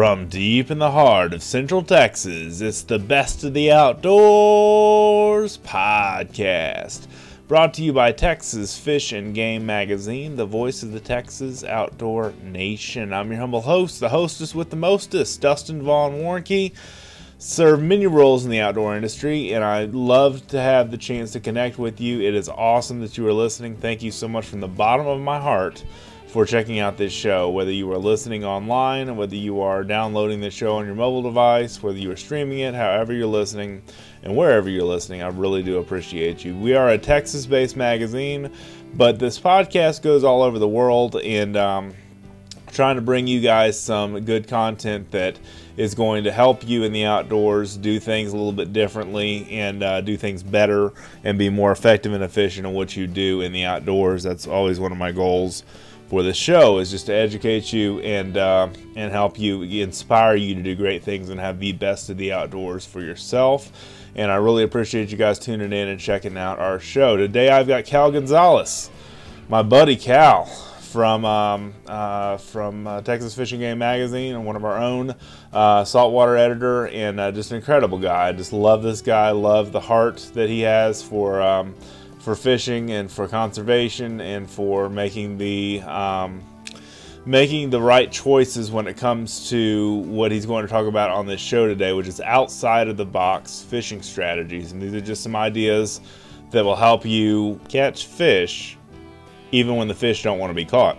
[0.00, 7.06] From deep in the heart of Central Texas, it's the Best of the Outdoors podcast.
[7.46, 12.32] Brought to you by Texas Fish and Game Magazine, the voice of the Texas outdoor
[12.42, 13.12] nation.
[13.12, 16.72] I'm your humble host, the hostess with the mostest, Dustin Vaughn Warncke.
[17.36, 21.40] Serve many roles in the outdoor industry, and I love to have the chance to
[21.40, 22.22] connect with you.
[22.22, 23.76] It is awesome that you are listening.
[23.76, 25.84] Thank you so much from the bottom of my heart
[26.30, 27.50] for checking out this show.
[27.50, 31.82] Whether you are listening online, whether you are downloading the show on your mobile device,
[31.82, 33.82] whether you are streaming it, however you're listening,
[34.22, 36.54] and wherever you're listening, I really do appreciate you.
[36.54, 38.52] We are a Texas based magazine,
[38.94, 41.94] but this podcast goes all over the world and um,
[42.72, 45.36] trying to bring you guys some good content that
[45.76, 49.82] is going to help you in the outdoors do things a little bit differently and
[49.82, 50.92] uh, do things better
[51.24, 54.22] and be more effective and efficient in what you do in the outdoors.
[54.22, 55.64] That's always one of my goals
[56.10, 60.56] for the show is just to educate you and uh, and help you inspire you
[60.56, 63.70] to do great things and have the best of the outdoors for yourself.
[64.16, 67.16] And I really appreciate you guys tuning in and checking out our show.
[67.16, 68.90] Today I've got Cal Gonzales,
[69.48, 74.64] my buddy Cal from um, uh, from uh, Texas Fishing Game Magazine and one of
[74.64, 75.14] our own
[75.52, 78.26] uh, saltwater editor and uh, just an incredible guy.
[78.26, 79.30] I just love this guy.
[79.30, 81.40] Love the heart that he has for.
[81.40, 81.76] Um,
[82.20, 86.42] for fishing and for conservation and for making the um,
[87.26, 91.26] making the right choices when it comes to what he's going to talk about on
[91.26, 94.72] this show today, which is outside of the box fishing strategies.
[94.72, 96.00] And these are just some ideas
[96.50, 98.76] that will help you catch fish
[99.52, 100.96] even when the fish don't want to be caught.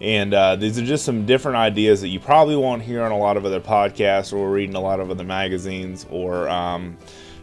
[0.00, 3.18] And uh, these are just some different ideas that you probably won't hear on a
[3.18, 6.48] lot of other podcasts or reading a lot of other magazines or.
[6.48, 6.96] Um,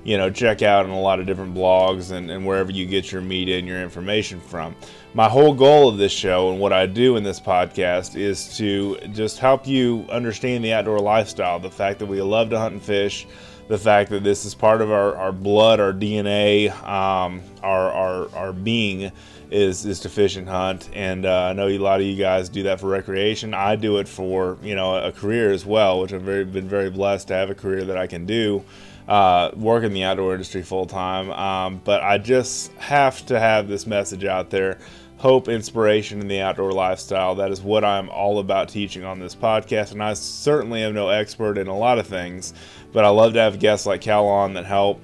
[0.04, 3.12] you know, check out in a lot of different blogs and, and wherever you get
[3.12, 4.76] your media and your information from.
[5.14, 8.98] My whole goal of this show and what I do in this podcast is to
[9.12, 12.82] just help you understand the outdoor lifestyle, the fact that we love to hunt and
[12.82, 13.28] fish,
[13.68, 18.36] the fact that this is part of our, our blood, our DNA, um, our, our,
[18.36, 19.12] our being
[19.52, 20.90] is is to fish and hunt.
[20.94, 23.56] And uh, I know a lot of you guys do that for recreation.
[23.56, 26.92] I do it for you know a career as well, which I've very, been very
[26.92, 28.64] blessed to have a career that I can do
[29.10, 31.32] uh, work in the outdoor industry full time.
[31.32, 34.78] Um, but I just have to have this message out there
[35.18, 37.36] hope, inspiration in the outdoor lifestyle.
[37.36, 39.92] That is what I'm all about teaching on this podcast.
[39.92, 42.54] And I certainly am no expert in a lot of things,
[42.94, 45.02] but I love to have guests like Cal on that help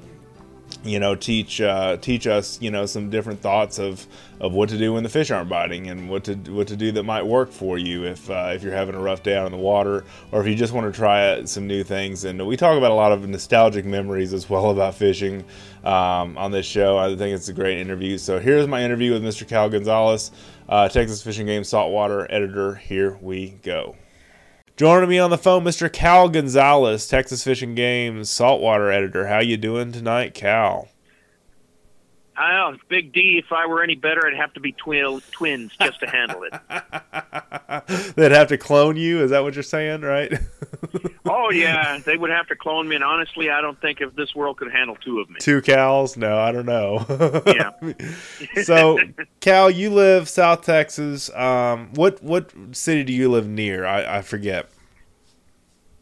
[0.84, 4.06] you know teach uh, teach us you know some different thoughts of
[4.40, 6.92] of what to do when the fish aren't biting and what to what to do
[6.92, 9.52] that might work for you if uh, if you're having a rough day out in
[9.52, 12.24] the water or if you just want to try some new things.
[12.26, 15.44] And we talk about a lot of nostalgic memories as well about fishing
[15.84, 16.98] um, on this show.
[16.98, 18.18] I think it's a great interview.
[18.18, 19.48] So here's my interview with Mr.
[19.48, 20.32] Cal Gonzales
[20.68, 22.76] uh, Texas Fishing Game saltwater editor.
[22.76, 23.96] Here we go
[24.78, 25.90] Joining me on the phone, Mr.
[25.92, 29.28] Cal Gonzales, Texas Fishing Games saltwater editor.
[29.28, 30.90] How you doing tonight, Cal?
[32.38, 33.42] I know, Big D.
[33.44, 36.54] If I were any better, I'd have to be twin, twins just to handle it.
[38.16, 39.24] They'd have to clone you.
[39.24, 40.34] Is that what you're saying, right?
[41.26, 42.96] oh yeah, they would have to clone me.
[42.96, 45.38] And honestly, I don't think if this world could handle two of me.
[45.40, 46.18] Two Cals?
[46.18, 47.06] No, I don't know.
[47.48, 47.72] yeah.
[48.64, 49.00] so,
[49.40, 51.34] Cal, you live South Texas.
[51.34, 53.86] Um, what what city do you live near?
[53.86, 54.70] I, I forget.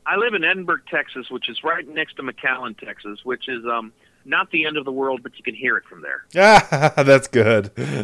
[0.06, 3.94] I live in Edinburg, Texas, which is right next to McAllen, Texas, which is um
[4.26, 6.26] not the end of the world, but you can hear it from there.
[6.36, 7.72] Ah, that's good.
[7.78, 8.04] yeah.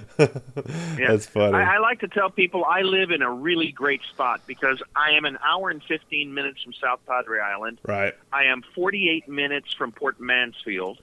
[0.97, 1.56] That's funny.
[1.56, 5.12] I, I, like to tell people I live in a really great spot because I
[5.12, 7.79] am an hour and 15 minutes from South Padre Island.
[7.85, 8.16] Right.
[8.31, 11.00] I am 48 minutes from Port Mansfield.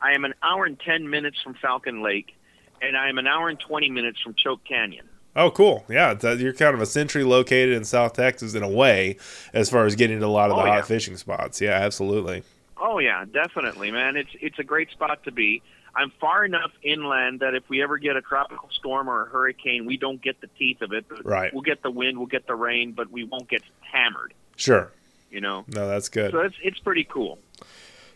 [0.00, 2.36] I am an hour and 10 minutes from Falcon Lake.
[2.82, 5.08] And I am an hour and 20 minutes from Choke Canyon.
[5.36, 5.84] Oh, cool.
[5.88, 9.16] Yeah, you're kind of a centrally located in South Texas in a way
[9.52, 10.82] as far as getting to a lot of the oh, hot yeah.
[10.82, 11.60] fishing spots.
[11.60, 12.42] Yeah, absolutely.
[12.80, 14.16] Oh yeah, definitely, man.
[14.16, 15.62] It's it's a great spot to be.
[15.94, 19.86] I'm far enough inland that if we ever get a tropical storm or a hurricane,
[19.86, 21.04] we don't get the teeth of it.
[21.24, 21.52] Right.
[21.52, 24.32] We'll get the wind, we'll get the rain, but we won't get hammered.
[24.56, 24.92] Sure.
[25.30, 25.64] You know.
[25.68, 26.30] No, that's good.
[26.32, 27.38] So it's it's pretty cool.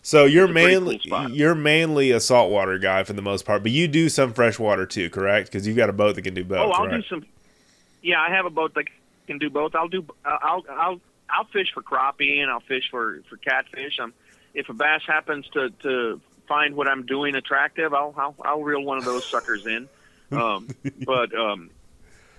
[0.02, 3.88] So you're mainly cool you're mainly a saltwater guy for the most part, but you
[3.88, 5.50] do some freshwater too, correct?
[5.50, 6.58] Because you've got a boat that can do both.
[6.58, 7.00] Oh, I'll right?
[7.00, 7.24] do some.
[8.02, 8.84] Yeah, I have a boat that
[9.26, 9.74] can do both.
[9.74, 10.04] I'll do.
[10.24, 11.00] Uh, I'll I'll
[11.30, 13.98] I'll fish for crappie and I'll fish for for catfish.
[14.00, 14.12] I'm
[14.54, 18.82] if a bass happens to to find what I'm doing attractive, I'll I'll, I'll reel
[18.82, 19.88] one of those suckers in.
[20.30, 20.68] Um,
[21.04, 21.70] but um,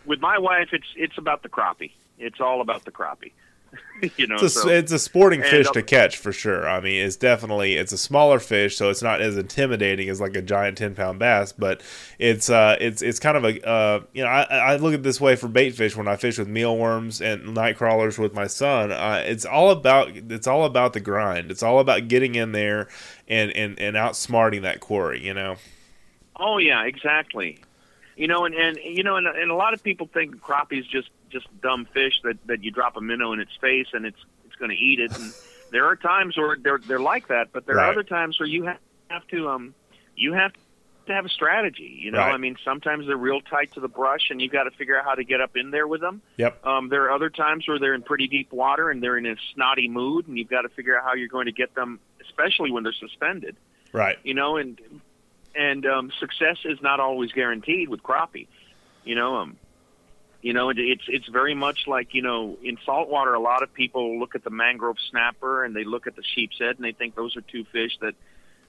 [0.05, 1.91] with my wife, it's it's about the crappie.
[2.17, 3.31] It's all about the crappie.
[4.17, 6.67] you know, It's a, so, it's a sporting and, fish uh, to catch for sure.
[6.67, 10.35] I mean, it's definitely it's a smaller fish, so it's not as intimidating as like
[10.35, 11.51] a giant ten pound bass.
[11.51, 11.81] But
[12.19, 15.21] it's uh it's it's kind of a uh you know I, I look at this
[15.21, 18.91] way for bait fish when I fish with mealworms and night crawlers with my son.
[18.91, 21.51] Uh, it's all about it's all about the grind.
[21.51, 22.87] It's all about getting in there
[23.27, 25.23] and and and outsmarting that quarry.
[25.23, 25.55] You know.
[26.37, 27.59] Oh yeah, exactly.
[28.17, 31.09] You know, and and you know, and, and a lot of people think crappie's just
[31.35, 34.55] just dumb fish that that you drop a minnow in its face and it's it's
[34.55, 35.11] going to eat it.
[35.15, 35.33] And
[35.71, 37.87] there are times where they're they're like that, but there Right.
[37.87, 38.77] are other times where you have,
[39.09, 39.73] have to um
[40.15, 40.51] you have
[41.07, 41.99] to have a strategy.
[42.01, 42.33] You know, Right.
[42.33, 45.05] I mean, sometimes they're real tight to the brush, and you've got to figure out
[45.05, 46.21] how to get up in there with them.
[46.37, 46.65] Yep.
[46.65, 49.35] Um, there are other times where they're in pretty deep water and they're in a
[49.53, 52.71] snotty mood, and you've got to figure out how you're going to get them, especially
[52.71, 53.55] when they're suspended
[53.91, 54.17] Right.
[54.23, 54.79] you know, and
[55.53, 58.47] and um, success is not always guaranteed with crappie.
[59.03, 59.57] You know, um,
[60.45, 63.73] you know, it, it's it's very much like you know, in saltwater, a lot of
[63.73, 66.91] people look at the mangrove snapper and they look at the sheep's head and they
[66.91, 68.13] think those are two fish that,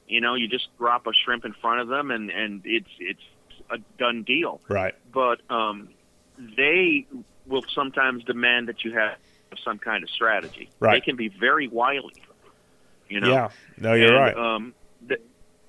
[0.09, 3.21] you know, you just drop a shrimp in front of them and and it's it's
[3.69, 4.63] a done deal.
[4.71, 4.95] Right.
[5.13, 5.91] But um,
[6.39, 7.07] they
[7.47, 9.19] will sometimes demand that you have
[9.63, 10.71] some kind of strategy.
[10.81, 10.95] Right.
[10.95, 12.23] They can be very wily.
[13.11, 13.29] You know.
[13.29, 13.49] Yeah.
[13.77, 14.35] No, you're And, right.
[14.35, 14.75] Um,
[15.07, 15.19] the,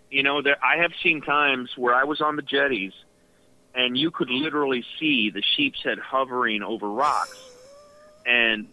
[0.09, 2.93] you know, there, I have seen times where I was on the jetties,
[3.77, 7.39] and you could literally see the sheep's head hovering over rocks,
[8.25, 8.67] and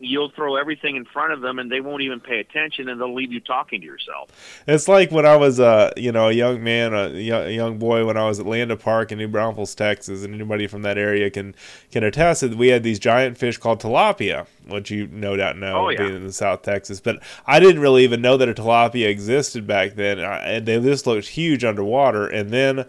[0.00, 3.12] you'll throw everything in front of them, and they won't even pay attention, and they'll
[3.12, 4.30] leave you talking to yourself.
[4.68, 7.78] It's like when I was a you know a young man, a, yo- a young
[7.78, 10.98] boy when I was at Landa Park in New Braunfels, Texas, and anybody from that
[10.98, 11.54] area can
[11.90, 15.86] can attest that we had these giant fish called tilapia, which you no doubt know
[15.86, 15.98] Oh, yeah.
[15.98, 17.00] being in the South Texas.
[17.00, 20.20] But I didn't really even know that a tilapia existed back then.
[20.20, 22.86] I, and they just looked huge underwater, and then.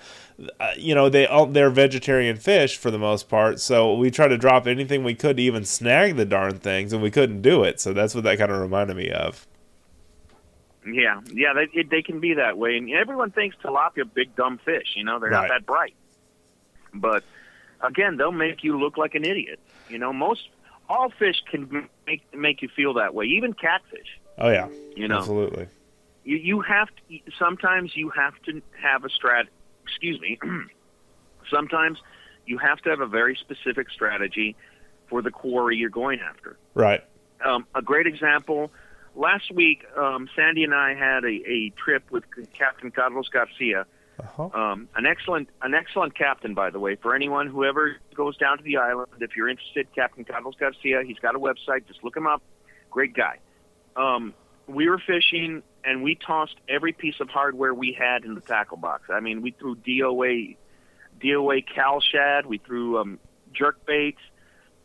[0.59, 4.29] Uh, you know they all they're vegetarian fish for the most part, so we tried
[4.29, 7.63] to drop anything we could to even snag the darn things, and we couldn't do
[7.63, 7.79] it.
[7.81, 9.45] So that's what that kind of reminded me of.
[10.85, 14.59] Yeah, yeah, they it, they can be that way, and everyone thinks tilapia big dumb
[14.63, 14.93] fish.
[14.95, 15.49] You know, they're Right.
[15.49, 15.93] not that bright,
[16.93, 17.23] but
[17.81, 19.59] again, they'll make you look like an idiot.
[19.89, 20.47] You know, most
[20.87, 24.07] all fish can make make you feel that way, even catfish.
[24.37, 25.67] Oh yeah, You know, absolutely.
[26.23, 29.47] you you have to sometimes you have to have a strat
[29.89, 30.39] excuse me
[31.51, 31.99] sometimes
[32.45, 34.55] you have to have a very specific strategy
[35.09, 36.57] for the quarry you're going after.
[36.73, 37.03] Right.
[37.45, 38.71] um, a great example
[39.15, 43.85] last week um, sandy and i had a, a trip with captain carlos garcia.
[44.19, 44.49] Uh-huh.
[44.53, 46.95] um, an excellent an excellent captain by the way.
[46.95, 51.03] For anyone who ever goes down to the island if you're interested captain carlos garcia
[51.05, 51.87] he's got a website.
[51.87, 52.41] Just look him up.
[52.91, 53.39] Great guy.
[53.95, 54.33] Um,
[54.67, 58.77] we were fishing and we tossed every piece of hardware we had in the tackle
[58.77, 60.55] box i mean we threw doa
[61.19, 63.19] doa cal shad we threw um,
[63.53, 64.21] jerk baits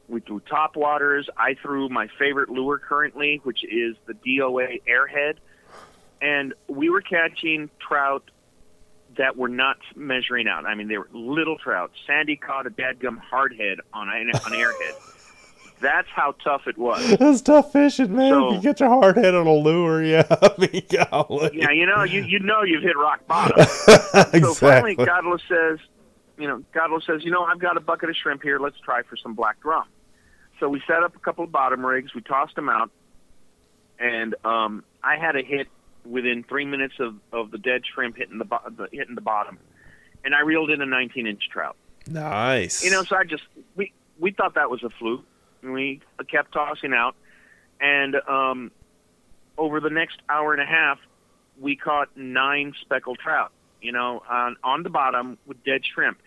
[0.08, 5.36] we threw top waters i threw my favorite lure currently which is the doa airhead
[6.20, 8.30] and we were catching trout
[9.16, 10.66] that were not measuring out.
[10.66, 11.92] I mean, they were little trout.
[12.06, 14.94] Sandy caught a dadgum hardhead on an, on airhead.
[15.84, 17.16] That's how tough it was.
[17.18, 18.32] That's tough fishing, man.
[18.32, 20.26] So- you get your hard head on a lure, yeah.
[20.30, 21.50] I mean, golly.
[21.52, 23.66] Yeah, you know, you you know you've hit rock bottom.
[23.84, 25.04] So finally, exactly.
[25.06, 25.78] Carlos says,
[26.38, 28.58] you know, Carlos says, you know, I've got a bucket of shrimp here.
[28.58, 29.84] Let's try for some black drum.
[30.60, 32.14] So we set up a couple of bottom rigs.
[32.14, 32.90] We tossed them out,
[33.98, 35.68] and um, I had a hit
[36.04, 39.58] within three minutes of, of the dead shrimp hitting the, bo- the hitting the bottom,
[40.24, 41.76] and I reeled in a 19 inch trout.
[42.06, 42.84] Nice.
[42.84, 43.42] You know, so I just
[43.76, 45.24] we we thought that was a fluke.
[45.64, 47.16] And we kept tossing out,
[47.80, 48.70] and um,
[49.58, 50.98] over the next hour and a half,
[51.58, 53.50] we caught nine speckled trout.
[53.80, 56.18] You know, on on the bottom with dead shrimp.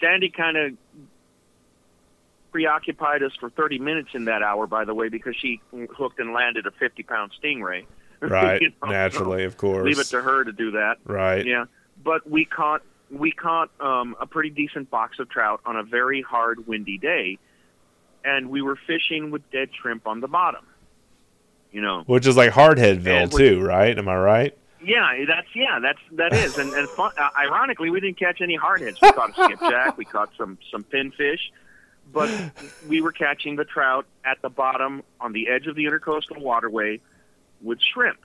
[0.00, 0.72] Sandy kind of
[2.52, 6.32] preoccupied us for 30 minutes in that hour, by the way, because she hooked and
[6.32, 7.86] landed a 50 pound stingray.
[8.20, 8.60] right.
[8.60, 9.84] You know, so Naturally, of course.
[9.84, 10.96] leave it to her to do that.
[11.04, 11.46] Right.
[11.46, 11.66] Yeah,
[12.02, 16.22] but we caught we caught um, a pretty decent box of trout on a very
[16.22, 17.38] hard, windy day,
[18.24, 20.64] and we were fishing with dead shrimp on the bottom.
[21.72, 23.96] You know, Which is like Hardheadville, too, right?
[23.96, 24.58] Am I right?
[24.82, 28.58] yeah, that's yeah, that's that is, and and fun, uh, ironically, we didn't catch any
[28.58, 28.96] hardheads.
[29.00, 31.40] We caught a skipjack, we caught some some pinfish,
[32.12, 32.30] but
[32.88, 37.00] we were catching the trout at the bottom on the edge of the intercoastal waterway
[37.60, 38.18] with shrimp.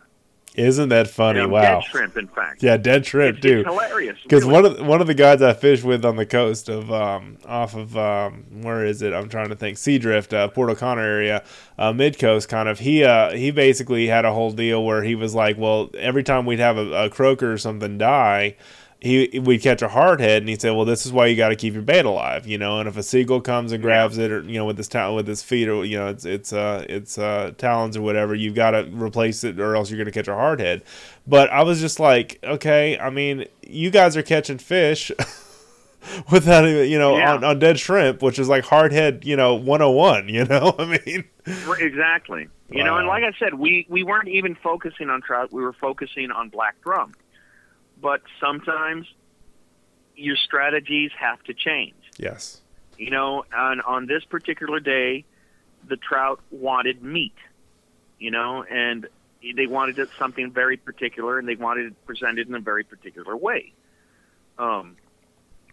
[0.55, 1.45] Isn't that funny?
[1.45, 1.61] Wow.
[1.61, 2.63] dead shrimp, in fact.
[2.63, 4.17] Yeah, dead shrimp, It's, it's hilarious.
[4.23, 4.53] Because really.
[4.53, 7.37] one of the, one of the guys I fish with on the coast of um,
[7.45, 9.13] off of um, where is it?
[9.13, 9.77] I'm trying to think.
[9.77, 11.43] Seadrift, uh, Port O'Connor area,
[11.77, 12.79] uh, mid coast kind of.
[12.79, 16.45] He uh, he basically had a whole deal where he was like, well, every time
[16.45, 18.55] we'd have a, a croaker or something die,
[19.05, 21.55] he we'd catch a hardhead and he'd say, "Well, this is why you got to
[21.55, 22.79] keep your bait alive," you know.
[22.79, 25.27] And if a seagull comes and grabs it, or you know, with his talon with
[25.27, 28.71] his feet, or you know, it's it's uh it's uh talons or whatever, you've got
[28.71, 30.81] to replace it, or else you're gonna catch a hardhead.
[31.27, 35.11] But I was just like, okay, I mean, you guys are catching fish.
[36.31, 37.33] without even you know yeah.
[37.33, 41.23] on, on dead shrimp which is like hardhead you know 101 you know i mean
[41.79, 42.85] exactly you wow.
[42.85, 46.29] know and like i said we we weren't even focusing on trout we were focusing
[46.29, 47.11] on black drum
[48.01, 49.07] but sometimes
[50.15, 51.95] your strategies have to change.
[52.17, 52.61] Yes.
[52.97, 55.25] You know, on on this particular day,
[55.87, 57.35] the trout wanted meat.
[58.19, 59.07] You know, and
[59.55, 63.35] they wanted it something very particular, and they wanted it presented in a very particular
[63.35, 63.73] way.
[64.57, 64.95] Um,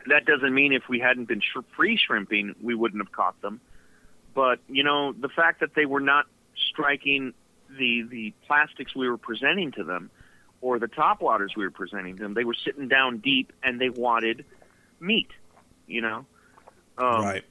[0.09, 3.61] that doesn't mean if we hadn't been sh- free shrimping, we wouldn't have caught them.
[4.35, 6.27] But you know, the fact that they were not
[6.71, 7.35] striking
[7.69, 10.11] the the plastics we were presenting to them
[10.63, 13.91] or the top waters we were presenting them, they were sitting down deep and they
[13.91, 14.47] wanted
[15.01, 15.29] meat,
[15.87, 16.25] you know.
[16.97, 17.45] Um, right.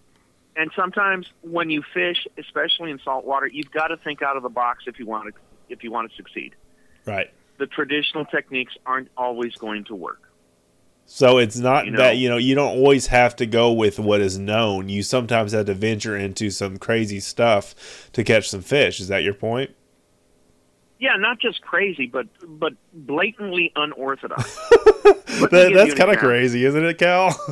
[0.56, 4.44] And sometimes when you fish, especially in salt water, you've got to think out of
[4.44, 6.56] the box if you want to if you want to succeed.
[7.06, 7.32] Right.
[7.58, 10.32] The traditional techniques aren't always going to work.
[11.06, 14.00] So it's not you know, that you know you don't always have to go with
[14.00, 14.88] what is known.
[14.88, 19.00] You sometimes have to venture into some crazy stuff to catch some fish.
[19.02, 19.72] Is that your point?
[21.02, 24.56] Yeah, not just crazy, but but blatantly unorthodox.
[24.70, 27.30] that, that's kind of crazy, isn't it, Cal?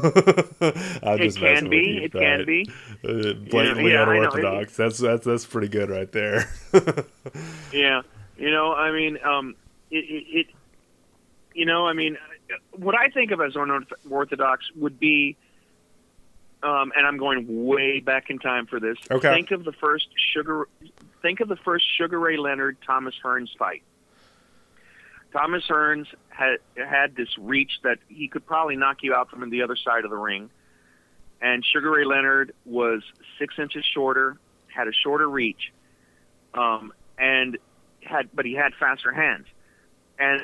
[0.61, 2.03] it can be.
[2.03, 2.69] It can be.
[3.03, 4.77] Uh, blatantly yeah, unorthodox.
[4.77, 6.47] That's that's that's pretty good right there.
[7.73, 8.03] yeah,
[8.37, 9.55] you know, I mean, um,
[9.89, 10.47] it, it, it,
[11.55, 12.19] you know, I mean,
[12.73, 15.37] what I think of as unorthodox would be,
[16.61, 18.99] um, and I'm going way back in time for this.
[19.09, 19.33] Okay.
[19.33, 20.67] Think of the first sugar
[21.21, 23.83] think of the first Sugar Ray Leonard Thomas Hearns fight.
[25.31, 29.61] Thomas Hearns had had this reach that he could probably knock you out from the
[29.61, 30.49] other side of the ring,
[31.41, 33.03] and Sugar Ray Leonard was
[33.37, 35.71] six inches shorter, had a shorter reach,
[36.53, 37.57] um, and
[38.01, 39.45] had but he had faster hands,
[40.17, 40.41] and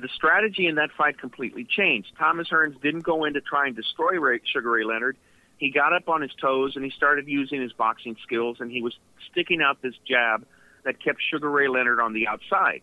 [0.00, 2.12] the strategy in that fight completely changed.
[2.18, 5.18] Thomas Hearns didn't go in to try and destroy Ray, Sugar Ray Leonard
[5.60, 8.82] he got up on his toes and he started using his boxing skills and he
[8.82, 8.98] was
[9.30, 10.44] sticking out this jab
[10.84, 12.80] that kept Sugar Ray Leonard on the outside.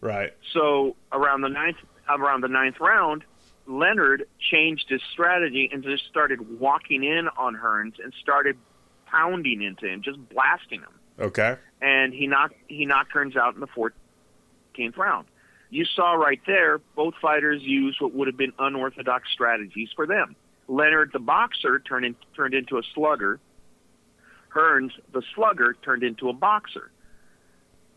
[0.00, 0.32] Right.
[0.54, 1.76] So around the ninth
[2.08, 3.24] around the ninth round,
[3.66, 8.56] Leonard changed his strategy and just started walking in on Hearns and started
[9.06, 10.88] pounding into him, just blasting him.
[11.20, 11.56] Okay.
[11.82, 15.26] And he knocked he knocked Hearns out in the fourteenth round.
[15.68, 20.36] You saw right there, both fighters used what would have been unorthodox strategies for them.
[20.68, 23.40] Leonard the boxer turned in, turned into a slugger.
[24.54, 26.90] Hearns the slugger turned into a boxer.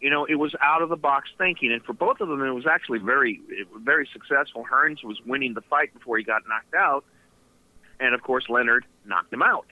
[0.02, 2.52] You know, it was out of the box thinking, and for both of them, it
[2.52, 3.42] was actually very,
[3.78, 4.64] very successful.
[4.72, 7.04] Hearns was winning the fight before he got knocked out,
[8.00, 9.66] and of course, Leonard knocked him out.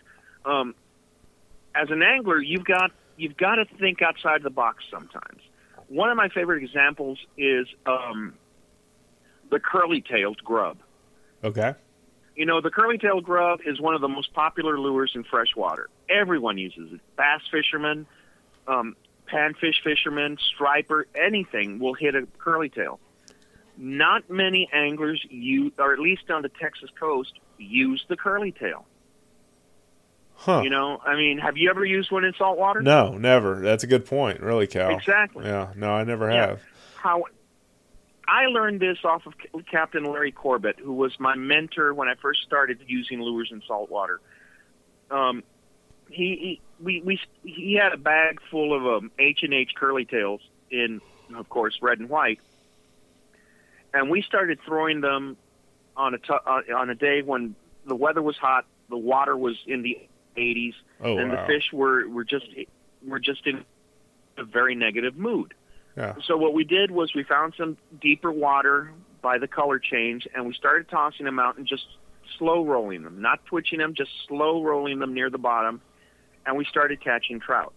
[0.45, 0.73] Um,
[1.75, 5.41] as an angler, you've got you've got to think outside the box sometimes.
[5.87, 8.33] One of my favorite examples is um,
[9.51, 10.77] the curly-tailed grub.
[11.43, 11.75] Okay.
[12.35, 15.89] You know, the curly tail grub is one of the most popular lures in freshwater.
[16.09, 16.99] Everyone uses it.
[17.15, 18.05] Bass fishermen,
[18.67, 18.95] um,
[19.31, 22.99] panfish fishermen, striper, anything will hit a curly tail.
[23.77, 28.85] Not many anglers use, or at least on the Texas coast, use the curly tail.
[30.37, 30.61] Huh.
[30.63, 32.81] You know, I mean, have you ever used one in salt water?
[32.81, 33.61] No, never.
[33.61, 34.95] That's a good point, really, Cal.
[34.95, 35.45] Exactly.
[35.45, 36.47] Yeah, no, I never yeah.
[36.47, 36.61] have.
[36.97, 37.23] How
[38.27, 39.33] I learned this off of
[39.69, 44.19] Captain Larry Corbett, who was my mentor when I first started using lures in saltwater.
[45.11, 45.43] Um,
[46.09, 50.05] he, he we we he had a bag full of um, H and H curly
[50.05, 51.01] tails in,
[51.35, 52.39] of course, red and white,
[53.93, 55.37] and we started throwing them
[55.95, 57.55] on a t- uh, on a day when
[57.85, 59.97] the weather was hot, the water was in the
[60.35, 61.41] 80s, oh, and wow.
[61.41, 62.47] the fish were were just
[63.05, 63.63] were just in
[64.37, 65.53] a very negative mood.
[65.95, 66.15] Yeah.
[66.25, 70.45] So what we did was we found some deeper water by the color change, and
[70.45, 71.85] we started tossing them out and just
[72.37, 75.81] slow rolling them, not twitching them, just slow rolling them near the bottom,
[76.45, 77.73] and we started catching trout.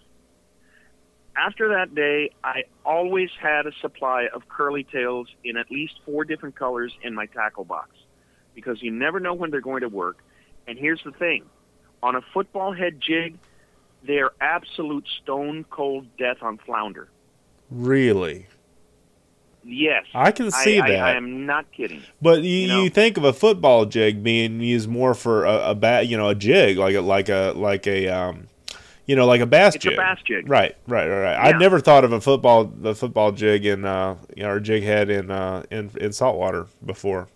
[1.37, 6.25] After that day, I always had a supply of curly tails in at least four
[6.25, 7.91] different colors in my tackle box
[8.55, 10.19] because you never know when they're going to work.
[10.67, 11.45] And here's the thing
[12.03, 13.39] on a football head jig,
[14.05, 17.09] they're absolute stone cold death on flounder.
[17.71, 18.47] Really?
[19.65, 20.99] Yes, I can see I, that.
[20.99, 22.03] I, I, am not kidding.
[22.23, 22.83] But you, you, know?
[22.85, 26.31] you, think of a football jig being used more for a, a bat, you know,
[26.31, 28.49] a jig like a like a like a um,
[29.05, 29.93] you know, like a bass it's jig.
[29.93, 30.49] a bass jig.
[30.49, 31.33] Right, right, right, right.
[31.33, 31.47] Yeah.
[31.49, 34.85] I'd never thought of a football the football jig in uh, you know, or jig
[34.85, 37.29] head in uh in in saltwater before.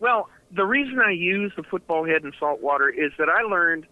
[0.00, 3.86] Well, the reason I use the football head in saltwater is that I learned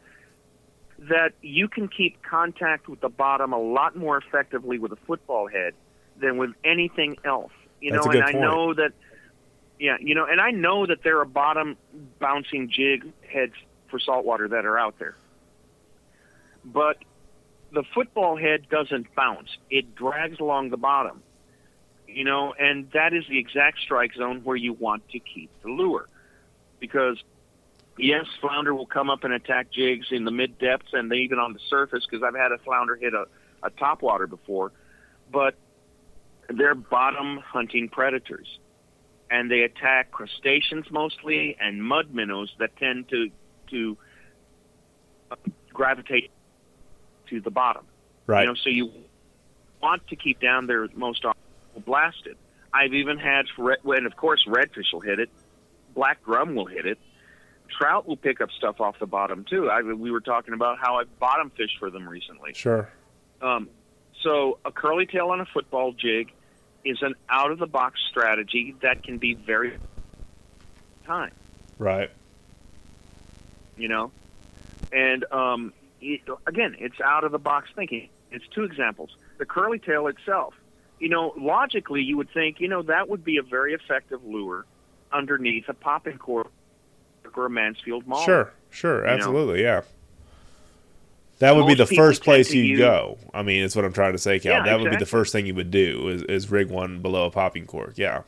[1.09, 5.47] that you can keep contact with the bottom a lot more effectively with a football
[5.49, 5.75] head
[6.21, 7.53] than with anything else.
[7.81, 8.93] You That's know, and I know that
[9.79, 11.77] yeah, you know, and I know that there are bottom
[12.19, 13.53] bouncing jig heads
[13.91, 15.17] for saltwater that are out there.
[16.65, 16.99] But
[17.73, 19.51] the football head doesn't bounce.
[19.71, 21.23] It drags along the bottom.
[22.09, 25.69] You know, and that is the exact strike zone where you want to keep the
[25.69, 26.09] lure.
[26.81, 27.23] Because
[27.99, 31.53] yes, flounder will come up and attack jigs in the mid depths and even on
[31.53, 33.27] the surface because I've had a flounder hit a,
[33.63, 34.73] a topwater before,
[35.33, 35.55] but
[36.49, 38.59] they're bottom hunting predators.
[39.29, 43.31] And they attack crustaceans mostly and mud minnows that tend to
[43.71, 43.97] to
[45.33, 45.37] uh,
[45.73, 46.31] gravitate
[47.31, 47.85] to the bottom.
[48.27, 48.43] Right.
[48.43, 48.93] You know, so you
[49.83, 51.41] want to keep down there most often
[51.85, 52.37] blasted.
[52.73, 55.31] I've even had, red, and of course, redfish will hit it.
[55.95, 56.99] Black drum will hit it.
[57.69, 59.69] Trout will pick up stuff off the bottom too.
[59.71, 62.55] I, we were talking about how I bottom fished for them recently.
[62.55, 62.89] Sure.
[63.43, 63.69] Um,
[64.23, 66.33] so a curly tail on a football jig
[66.85, 69.77] is an out of the box strategy that can be very
[71.05, 71.33] time.
[71.79, 72.11] Right.
[73.77, 74.11] you know
[74.93, 79.79] and um it, again it's out of the box thinking it's two examples the curly
[79.79, 80.55] tail itself
[80.99, 84.65] you know logically you would think you know that would be a very effective lure
[85.13, 86.51] underneath a popping cork
[87.37, 88.53] or a Mansfield Mauler Sure.
[88.71, 89.03] Sure.
[89.07, 89.13] know.
[89.13, 89.63] Absolutely.
[89.63, 89.83] Yeah.
[91.39, 93.19] That would be the first place you use- go.
[93.35, 94.53] I mean, it's what I'm trying to say, Cal.
[94.53, 97.27] Yeah, that would be the first thing you would do is, is rig one below
[97.27, 97.93] a popping cork.
[97.97, 98.23] Yeah.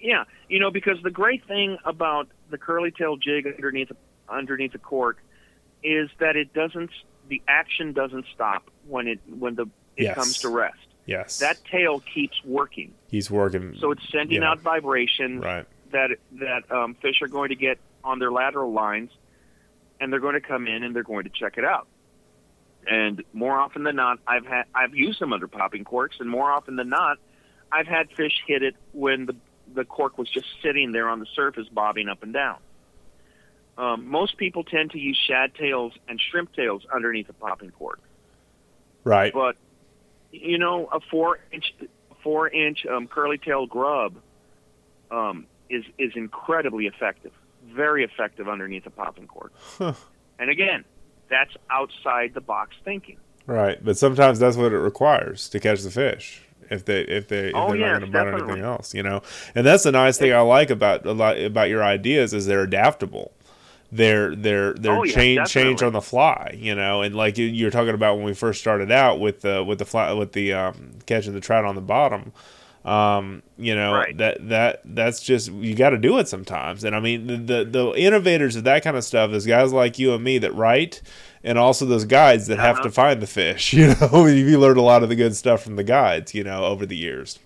[0.00, 3.92] yeah you know because the great thing about the curly tail jig underneath
[4.28, 5.22] underneath the cork
[5.84, 6.90] is that it doesn't
[7.28, 9.62] the action doesn't stop when it when the
[9.96, 10.14] it Yes.
[10.16, 11.38] comes to rest Yes.
[11.38, 13.76] that tail keeps working he's working.
[13.78, 14.50] so it's sending Yeah.
[14.50, 15.66] out vibration right.
[15.92, 19.10] That that um, fish are going to get on their lateral lines,
[20.00, 21.86] and they're going to come in and they're going to check it out.
[22.86, 26.50] And more often than not, I've had I've used them under popping corks, and more
[26.50, 27.18] often than not,
[27.70, 29.36] I've had fish hit it when the
[29.72, 32.58] the cork was just sitting there on the surface, bobbing up and down.
[33.78, 38.00] Um, most people tend to use shad tails and shrimp tails underneath a popping cork,
[39.04, 39.32] Right.
[39.32, 39.56] but
[40.30, 41.72] you know, a four inch
[42.22, 44.16] four inch um, curly tail grub
[45.10, 47.32] um, is is incredibly effective,
[47.66, 49.52] very effective underneath a popping cork.
[49.78, 49.94] Huh.
[50.38, 50.84] And again,
[51.28, 53.16] that's outside the box thinking.
[53.46, 53.82] Right.
[53.84, 56.42] But sometimes that's what it requires to catch the fish.
[56.70, 58.42] If they if they if Oh, they're yes, not going to definitely.
[58.52, 59.22] anything else, you know,
[59.54, 62.62] and that's the nice thing I like about a lot about your ideas is they're
[62.62, 63.32] adaptable.
[63.90, 67.44] They're they're they're Oh, yeah, change change on the fly, you know, and like you,
[67.46, 70.32] you were talking about when we first started out with the with the fly with
[70.32, 72.32] the um, catching the trout on the bottom.
[72.84, 74.16] Um, you know Right.
[74.18, 76.82] that that that's just you got to do it sometimes.
[76.82, 80.00] And I mean the, the the innovators of that kind of stuff is guys like
[80.00, 81.00] you and me that write,
[81.44, 82.84] and also those guides that have Uh-huh.
[82.84, 83.72] to find the fish.
[83.82, 86.34] You know, you learned a lot of the good stuff from the guides.
[86.34, 87.38] You know, over the years.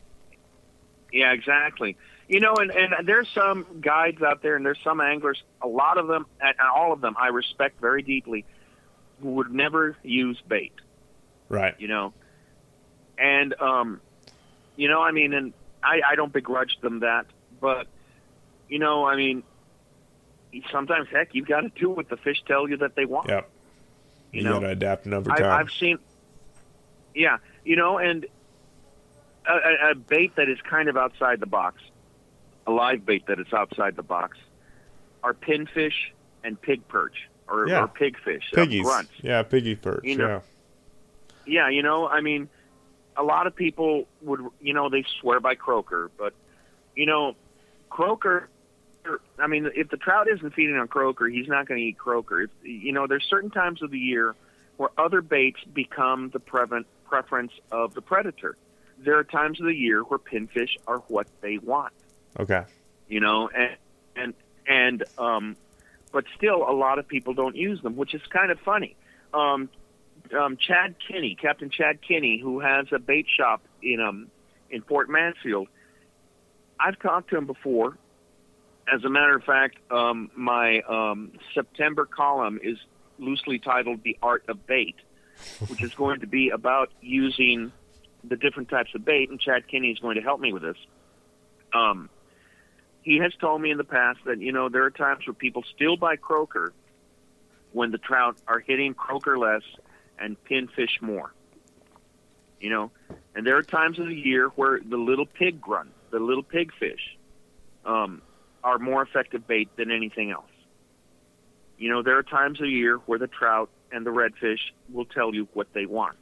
[1.12, 1.96] Yeah, exactly.
[2.28, 5.96] You know, and, and there's some guides out there, and there's some anglers, a lot
[5.98, 8.44] of them, and all of them, I respect very deeply,
[9.22, 10.72] who would never use bait.
[11.48, 11.74] Right.
[11.78, 12.12] you know.
[13.18, 14.00] And um,
[14.76, 17.26] you know, I mean, and I, I don't begrudge them that,
[17.60, 17.86] but
[18.68, 19.42] you know, I mean,
[20.70, 23.28] sometimes heck, you've got to do what the fish tell you that they want.
[23.28, 23.50] Yep.
[24.32, 25.60] You, You, know, got to adapt it over I, time.
[25.60, 25.98] I've seen,
[27.14, 28.26] yeah, you know, and
[29.46, 31.80] a, a, a bait that is kind of outside the box,
[32.66, 34.36] a live bait that is outside the box,
[35.22, 36.10] are pinfish
[36.44, 37.82] and pig perch or, Yeah.
[37.84, 38.82] or pigfish, uh, Piggies.
[38.82, 39.12] grunts.
[39.22, 40.04] Yeah, piggy perch.
[40.04, 40.42] You know,
[41.46, 41.64] yeah.
[41.64, 42.48] yeah, you know, I mean,
[43.16, 46.34] a lot of people would, you know, they swear by croaker, but
[46.94, 47.34] you know,
[47.90, 48.48] croaker.
[49.38, 52.42] I mean, if the trout isn't feeding on croaker, he's not going to eat croaker.
[52.42, 54.34] If, you know, there's certain times of the year
[54.78, 58.56] where other baits become the prevent, preference of the predator.
[58.98, 61.92] There are times of the year where pinfish are what they want
[62.38, 62.64] Okay.
[63.08, 63.76] you know, and
[64.16, 64.34] and
[64.66, 65.56] and um,
[66.12, 68.96] but still, a lot of people don't use them, which is kind of funny.
[69.34, 69.68] Um,
[70.34, 74.28] um, Chad Kinney, Captain Chad Kinney, who has a bait shop in um
[74.70, 75.68] in Port Mansfield,
[76.78, 77.96] I've talked to him before.
[78.92, 82.78] As a matter of fact, um, my um, September column is
[83.18, 84.96] loosely titled "The Art of Bait,"
[85.68, 87.72] which is going to be about using
[88.28, 90.76] the different types of bait, and Chad Kinney is going to help me with this.
[91.72, 92.10] Um,
[93.02, 95.64] he has told me in the past that you know there are times where people
[95.74, 96.72] still buy croaker
[97.72, 99.62] when the trout are hitting croaker less
[100.18, 101.32] and pinfish more.
[102.60, 102.90] You know,
[103.34, 106.72] and there are times of the year where the little pig grunt, the little pig
[106.78, 107.16] fish,
[107.84, 108.22] um,
[108.64, 110.50] are more effective bait than anything else.
[111.78, 114.58] You know, there are times of the year where the trout and the redfish
[114.92, 116.16] will tell you what they want.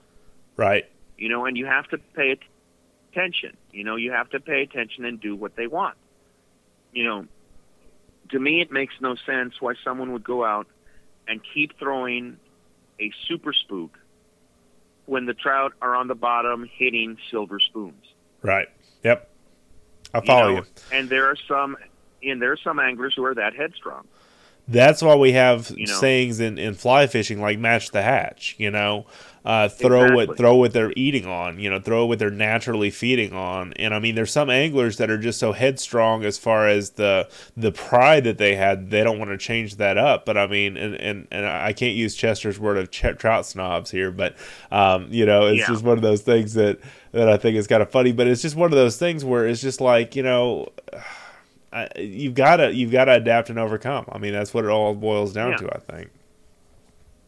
[0.57, 0.85] Right.
[1.17, 2.37] You know, and you have to pay
[3.13, 3.57] attention.
[3.73, 5.97] You know, you have to pay attention and do what they want.
[6.93, 7.27] You know,
[8.31, 10.67] to me, it makes no sense why someone would go out
[11.27, 12.39] and keep throwing
[13.01, 13.99] a super spook
[15.07, 18.05] when the trout are on the bottom hitting silver spoons.
[18.43, 18.69] Right.
[19.03, 19.31] Yep.
[20.15, 20.55] I follow you.
[20.57, 21.77] know, And there are some,
[22.23, 24.07] and there are some anglers who are that headstrong.
[24.67, 25.93] That's why we have You know.
[25.95, 29.07] sayings in, in fly fishing like match the hatch, you know.
[29.45, 30.27] Uh, throw Exactly.
[30.27, 33.75] what throw what they're eating on, you know, throw what they're naturally feeding on.
[33.75, 37.29] And I mean there's some anglers that are just so headstrong as far as the
[37.55, 40.25] the pride that they had, they don't want to change that up.
[40.25, 43.91] But I mean and and, and I can't use Chester's word of ch- trout snobs
[43.91, 44.35] here, but
[44.71, 45.67] um, you know, it's Yeah.
[45.67, 46.79] just one of those things that
[47.13, 49.47] that I think is kind of funny, but it's just one of those things where
[49.47, 50.69] it's just like, you know,
[51.75, 54.07] I, you've got to you've got to adapt and overcome.
[54.11, 55.57] I mean, that's what it all boils down Yeah.
[55.59, 55.75] to.
[55.75, 56.11] I think.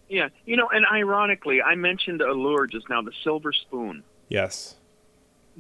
[0.09, 4.05] Yeah, you know, and ironically, I mentioned a lure just now, the silver spoon.
[4.29, 4.77] Yes.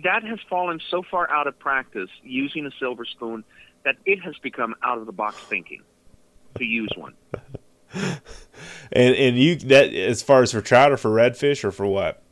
[0.04, 3.42] That has fallen so far out of practice using a silver spoon
[3.84, 5.82] that it has become out of the box thinking
[6.58, 7.14] to use one.
[8.92, 12.22] And and you that as far as for trout or for redfish or for what?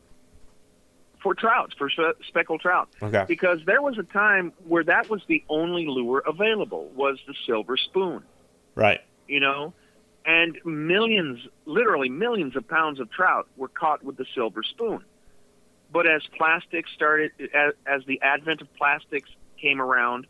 [1.24, 1.90] For trouts, for
[2.28, 2.88] speckled trout.
[3.02, 3.24] Okay.
[3.26, 7.76] Because there was a time where that was the only lure available was the silver
[7.78, 8.22] spoon,
[8.76, 9.00] Right.
[9.26, 9.72] you know,
[10.26, 15.02] and millions, literally millions of pounds of trout were caught with the silver spoon.
[15.90, 20.26] But as plastics started, as, as the advent of plastics came around,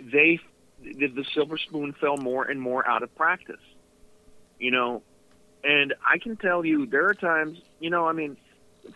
[0.00, 0.40] they
[0.82, 3.60] the, the silver spoon fell more and more out of practice,
[4.58, 5.02] you know.
[5.62, 8.36] And I can tell you, there are times, you know, I mean,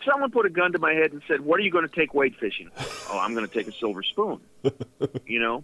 [0.05, 2.13] someone put a gun to my head and said, "What are you going to take
[2.13, 2.69] wade fishing?"
[3.09, 4.41] oh, I'm going to take a silver spoon.
[5.25, 5.63] you know,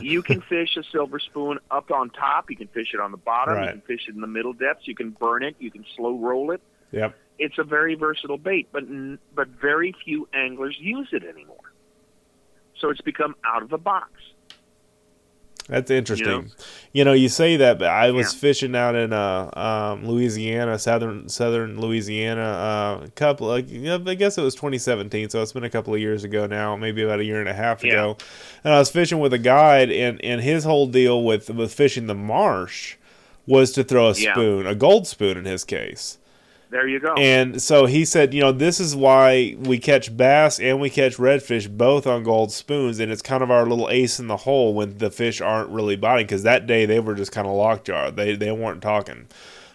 [0.00, 2.50] you can fish a silver spoon up on top.
[2.50, 3.54] You can fish it on the bottom.
[3.54, 3.66] Right.
[3.66, 4.86] You can fish it in the middle depths.
[4.86, 5.56] You can burn it.
[5.58, 6.60] You can slow roll it.
[6.92, 7.14] Yep.
[7.38, 11.56] It's a very versatile bait, but n- but very few anglers use it anymore.
[12.80, 14.10] So it's become out of the box.
[15.68, 16.26] That's interesting.
[16.28, 16.42] You
[16.92, 17.14] You know, know?
[17.14, 18.38] you, say that, but I was Yeah.
[18.40, 22.40] fishing out in uh, um, Louisiana, southern southern Louisiana,
[23.02, 23.48] uh, a couple.
[23.48, 26.74] Like, I guess it was 2017, so it's been a couple of years ago now,
[26.76, 27.92] maybe about a year and a half Yeah.
[27.92, 28.16] ago.
[28.64, 32.06] And I was fishing with a guide, and and his whole deal with with fishing
[32.06, 32.94] the marsh
[33.46, 34.32] was to throw a Yeah.
[34.32, 36.16] spoon, a gold spoon in his case.
[36.70, 37.14] There you go.
[37.14, 41.16] And so he said, you know, this is why we catch bass and we catch
[41.16, 44.74] redfish both on gold spoons, and it's kind of our little ace in the hole
[44.74, 46.26] when the fish aren't really biting.
[46.26, 49.28] Because that day they were just kind of lockjaw; they they weren't talking.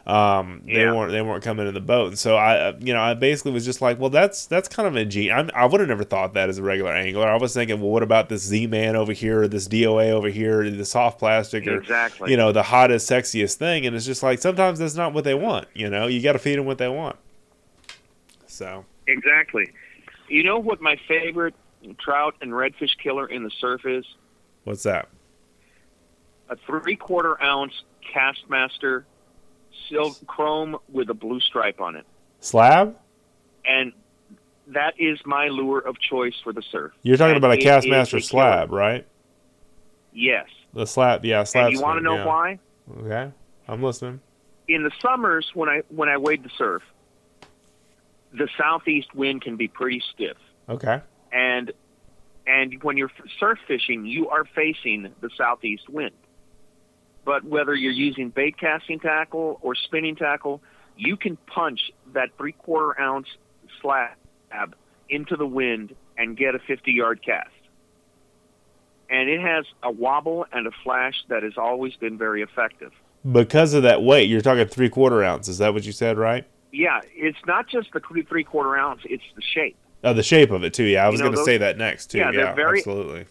[0.05, 0.93] Um, they Yeah.
[0.93, 3.53] weren't they weren't coming in the boat, and so I, uh, you know, I basically
[3.53, 5.49] was just like, well, that's that's kind of ingenious.
[5.55, 7.25] I, I would have never thought that as a regular angler.
[7.25, 10.27] I was thinking, well, what about this Z Man over here, or this DOA over
[10.27, 12.29] here, or the soft plastic, or exactly.
[12.31, 13.85] you know, the hottest, sexiest thing.
[13.85, 15.67] And it's just like sometimes that's not what they want.
[15.73, 17.15] You know, you got to feed them what they want.
[18.47, 19.71] So Exactly.
[20.27, 21.55] You know what my favorite
[21.99, 24.05] trout and redfish killer in the surf is?
[24.65, 25.07] what's that?
[26.49, 29.03] A three quarter ounce Castmaster
[29.89, 32.05] silk chrome with a blue stripe on it.
[32.39, 32.97] Slab?
[33.65, 33.93] And
[34.67, 36.91] that is my lure of choice for the surf.
[37.01, 39.05] You're talking And about a Castmaster slab, right?
[40.13, 40.47] Yes.
[40.73, 41.67] The slab, yeah, slab.
[41.67, 42.25] and you want to know yeah.
[42.25, 42.59] why?
[42.99, 43.31] Okay,
[43.67, 44.19] I'm listening.
[44.67, 46.83] In the summers when I when I wade the surf,
[48.33, 50.37] the southeast wind can be pretty stiff.
[50.67, 51.71] Okay, and
[52.47, 56.15] and when you're surf fishing, you are facing the southeast wind.
[57.25, 60.61] But whether you're using bait casting tackle or spinning tackle,
[60.97, 63.27] you can punch that three quarter ounce
[63.81, 64.15] slab
[65.09, 67.49] into the wind and get a 50 yard cast.
[69.09, 72.91] And it has a wobble and a flash that has always been very effective.
[73.31, 75.47] because of that weight, you're talking three quarter ounce.
[75.47, 76.45] Is that what you said, right?
[76.71, 79.77] Yeah, it's not just the three quarter ounce; it's the shape.
[80.03, 80.83] Oh, the shape of it too.
[80.85, 82.17] Yeah, I You was know, going to say that next too.
[82.17, 83.25] yeah, Yeah, they're very- absolutely.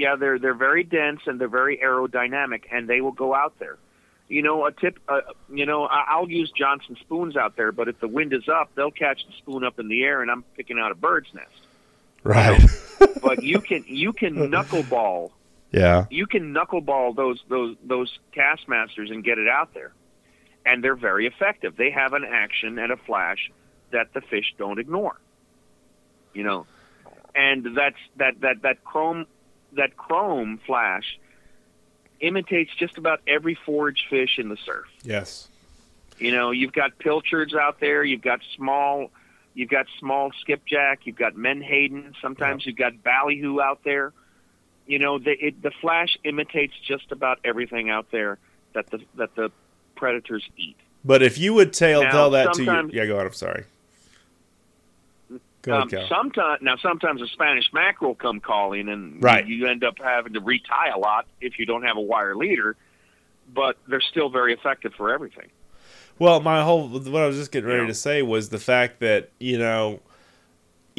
[0.00, 3.76] Yeah, they're they're very dense and they're very aerodynamic, and they will go out there.
[4.28, 4.98] You know, a tip.
[5.06, 5.20] Uh,
[5.52, 8.90] you know, I'll use Johnson spoons out there, but if the wind is up, they'll
[8.90, 11.50] catch the spoon up in the air, and I'm picking out a bird's nest.
[12.24, 12.62] Right.
[13.22, 15.30] But you can you can knuckleball
[15.72, 16.06] yeah.
[16.10, 19.92] you can knuckleball those those those cast masters and get it out there,
[20.66, 21.76] and they're very effective.
[21.76, 23.50] They have an action and a flash
[23.92, 25.18] that the fish don't ignore.
[26.34, 26.66] You know,
[27.34, 29.26] and that's that that that chrome
[29.72, 31.18] that chrome flash
[32.20, 34.86] imitates just about every forage fish in the surf.
[35.02, 35.48] Yes.
[36.18, 39.10] You know, you've got pilchards out there, you've got small,
[39.54, 42.14] you've got small skipjack, you've got menhaden.
[42.20, 44.12] Sometimes you've got ballyhoo out there.
[44.86, 48.38] you know, the it, the flash imitates just about everything out there
[48.74, 49.50] that the that the
[49.94, 50.76] predators eat.
[51.04, 53.26] But if you would tell Now, tell that to you, yeah, go ahead.
[53.26, 53.64] I'm sorry.
[55.62, 59.46] Go Um, sometimes now, sometimes a Spanish mackerel come calling, and Right.
[59.46, 62.76] you end up having to retie a lot if you don't have a wire leader.
[63.52, 65.48] But they're still very effective for everything.
[66.18, 69.30] Well, my whole what I was just getting ready to say was the fact that
[69.38, 70.00] you know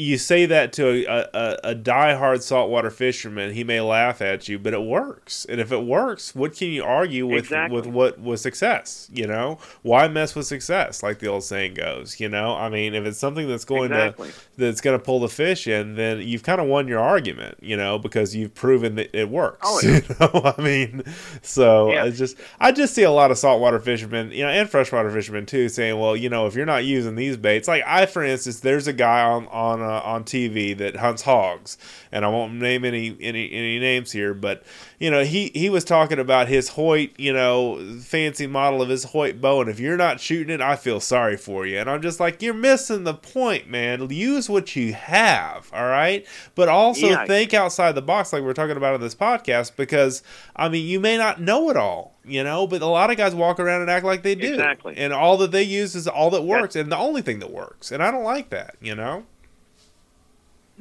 [0.02, 4.58] you say that to a, a, a diehard saltwater fisherman, he may laugh at you,
[4.58, 5.46] but it works.
[5.48, 7.76] And if it works, what can you argue with Exactly.
[7.76, 9.10] with what was success?
[9.14, 12.20] You know, why mess with success, like the old saying goes.
[12.20, 14.30] You know, I mean, if it's something that's going Exactly.
[14.30, 17.58] to that's going to pull the fish in, then you've kind of won your argument.
[17.62, 19.60] You know, because you've proven that it works.
[19.64, 20.00] Oh, yeah.
[20.10, 21.04] You know, I mean,
[21.42, 22.06] so Yeah.
[22.06, 25.46] it's just I just see a lot of saltwater fishermen, you know, and freshwater fishermen
[25.46, 28.60] too, saying, "Well, you know, if you're not using these baits, like I, for instance,
[28.62, 31.78] there's a guy on on uh, on TV that hunts hogs,
[32.12, 34.64] and I won't name any any any names here, but
[35.00, 39.04] you know, he he was talking about his Hoyt, you know, fancy model of his
[39.06, 42.02] Hoyt bow, and if you're not shooting it, I feel sorry for you, and I'm
[42.02, 44.10] just like, you're missing the point, man.
[44.10, 46.26] Use what you have, all right,
[46.56, 47.26] but also Yeah.
[47.26, 50.24] think outside the box, like we're talking about in this podcast, because
[50.56, 53.34] I mean, you may not know it all, you know, but a lot of guys
[53.34, 54.54] walk around and act like they do.
[54.54, 54.96] Exactly.
[54.98, 57.92] And all that they use is all that works and the only thing that works.
[57.92, 59.26] And I don't like that, you know?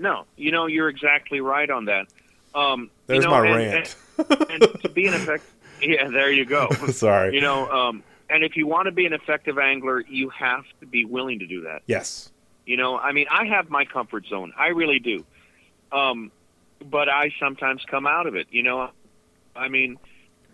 [0.00, 2.06] No, you know, you're exactly right on that.
[2.54, 3.96] Um, There's you know, my and, rant.
[4.18, 5.44] And, and to be an effect,
[5.82, 6.70] yeah, there you go.
[6.90, 7.34] Sorry.
[7.34, 10.86] You know, um, and if you want to be an effective angler, you have to
[10.86, 11.82] be willing to do that.
[11.86, 12.32] yes.
[12.66, 14.52] You know, I mean, I have my comfort zone.
[14.56, 15.24] I really do.
[15.90, 16.30] Um,
[16.88, 18.46] but I sometimes come out of it.
[18.50, 18.90] You know,
[19.56, 19.98] I mean,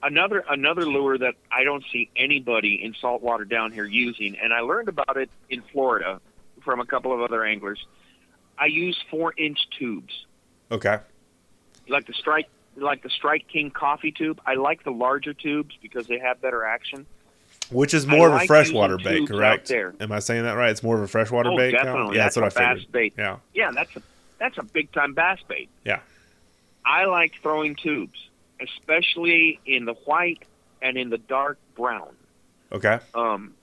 [0.03, 4.61] another another lure that I don't see anybody in saltwater down here using, and I
[4.61, 6.21] learned about it in Florida
[6.63, 7.85] from a couple of other anglers.
[8.59, 10.27] I use four inch tubes,
[10.71, 10.99] Okay.
[11.89, 14.41] like the strike, like the Strike King coffee tube.
[14.47, 17.07] I like the larger tubes because they have better action.
[17.71, 19.69] Which is I more of a freshwater bait, correct?
[19.69, 19.95] there.
[19.99, 20.71] Am I saying that right?
[20.71, 21.73] It's more of a freshwater oh, bait.
[21.73, 22.17] Definitely.
[22.17, 22.93] Yeah, that's, that's, what a I bass figured.
[22.93, 23.15] bait.
[23.19, 23.37] Yeah.
[23.55, 24.03] Yeah, that's a
[24.39, 25.69] that's a big time bass bait.
[25.85, 26.01] Yeah.
[26.85, 28.19] I like throwing tubes,
[28.61, 30.45] especially in the white
[30.83, 32.15] and in the dark brown.
[32.71, 33.01] Okay.
[33.15, 33.55] Um,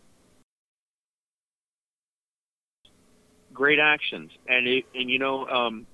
[3.54, 5.88] great actions, and it, and you know, um,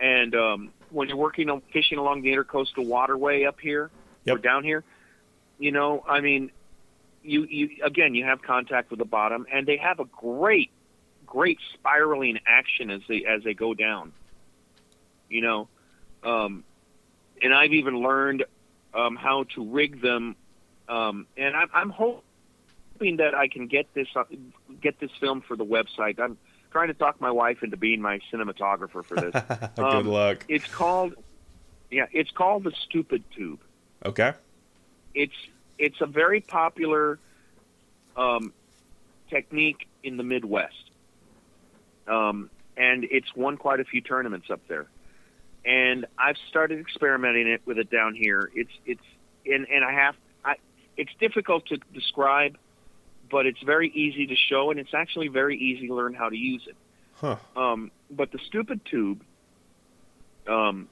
[0.00, 3.90] and um, when you're working on fishing along the intercoastal waterway up here
[4.28, 4.84] or down here,
[5.58, 6.50] you know, I mean,
[7.22, 10.70] you you again, you have contact with the bottom, and they have a great,
[11.26, 14.12] great spiraling action as they as they go down.
[15.28, 15.68] You know,
[16.24, 16.64] um,
[17.40, 18.44] and I've even learned
[18.92, 20.36] um, how to rig them,
[20.88, 24.24] um, and I'm, I'm hoping that I can get this uh,
[24.80, 26.20] get this film for the website.
[26.20, 26.36] I'm
[26.72, 29.32] trying to talk my wife into being my cinematographer for this.
[29.76, 30.44] Good Um, luck.
[30.48, 31.14] it's called,
[31.90, 33.60] yeah, it's called the Stupid Tube.
[34.04, 34.32] Okay.
[35.14, 35.34] It's
[35.78, 37.18] it's a very popular
[38.16, 38.52] um,
[39.30, 40.90] technique in the Midwest,
[42.08, 44.86] um, and it's won quite a few tournaments up there.
[45.64, 48.50] And I've started experimenting it with it down here.
[48.54, 49.04] It's it's
[49.46, 50.54] and and I have I
[50.96, 52.56] it's difficult to describe,
[53.32, 56.36] but it's very easy to show, and it's actually very easy to learn how to
[56.36, 56.76] use it.
[57.14, 57.36] Huh.
[57.56, 59.22] Um, but the stupid tube
[60.46, 60.88] um,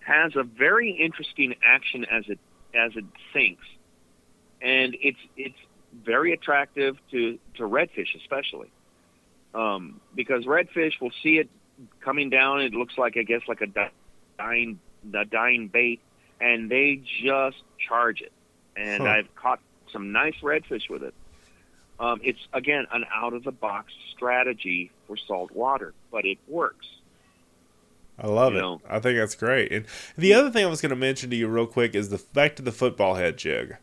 [0.00, 2.38] has a very interesting action as it
[2.74, 3.66] as it sinks,
[4.62, 5.58] and it's it's
[6.04, 8.70] very attractive to to redfish especially
[9.54, 11.48] um, because redfish will see it
[12.00, 12.60] coming down.
[12.60, 13.90] It looks like I guess like a
[14.38, 16.00] dying the dying bait,
[16.40, 18.32] and they just charge it.
[18.76, 19.08] And Huh.
[19.08, 19.60] I've caught
[19.92, 21.14] some nice redfish with it.
[22.00, 26.86] Um, it's again an out of the box strategy for salt water, but it works.
[28.20, 28.62] I love You it.
[28.62, 28.80] know.
[28.88, 29.70] I think that's great.
[29.72, 29.84] And
[30.16, 32.56] the other thing I was going to mention to you real quick is the back
[32.56, 33.76] to the football head jig.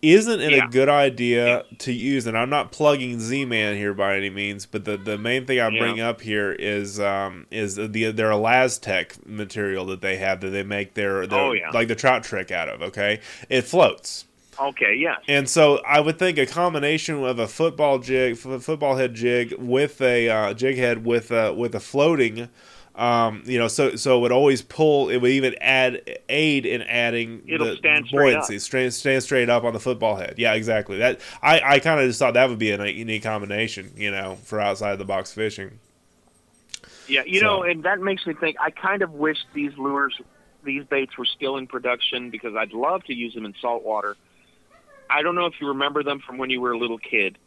[0.00, 0.66] Isn't it Yeah.
[0.66, 2.26] a good idea to use?
[2.28, 5.68] And I'm not plugging Z-Man here by any means, but the, the main thing I
[5.70, 5.78] Yeah.
[5.80, 10.62] bring up here is um, is the their ElaZtech material that they have that they
[10.62, 11.70] make their, their Oh, yeah.
[11.70, 12.80] like the trout trick out of.
[12.80, 14.24] Okay, it floats.
[14.60, 15.20] Okay, yes.
[15.28, 19.54] And so I would think a combination of a football jig, f- football head jig
[19.58, 22.48] with a uh, jig head with a, with a floating,
[22.96, 25.08] um, you know, so so it would always pull.
[25.08, 29.48] It would even add aid in adding It'll the stand straight buoyancy, stand, stand straight
[29.48, 30.34] up on the football head.
[30.36, 30.98] Yeah, exactly.
[30.98, 34.36] That I, I kind of just thought that would be a unique combination, you know,
[34.42, 35.78] for outside of the box fishing.
[37.06, 38.56] Yeah, you So- know, and that makes me think.
[38.60, 40.20] I kind of wish these lures,
[40.64, 44.16] these baits, were still in production because I'd love to use them in saltwater.
[45.10, 47.38] I don't know if you remember them from when you were a little kid.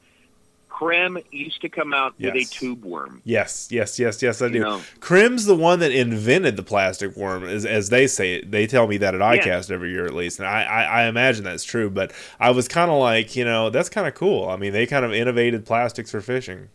[0.69, 3.21] Creme used to come out with a tube worm.
[3.24, 4.54] Yes, yes, yes, yes, I do.
[4.56, 4.82] You know.
[5.00, 8.50] Creme's the one that invented the plastic worm, as, as they say it.
[8.50, 11.43] They tell me that at ICAST every year at least, and I, I, I imagine
[11.43, 11.91] that's true.
[11.91, 14.50] But I was kind of like, you know, that's kind of cool.
[14.50, 16.69] I mean, they kind of innovated plastics for fishing.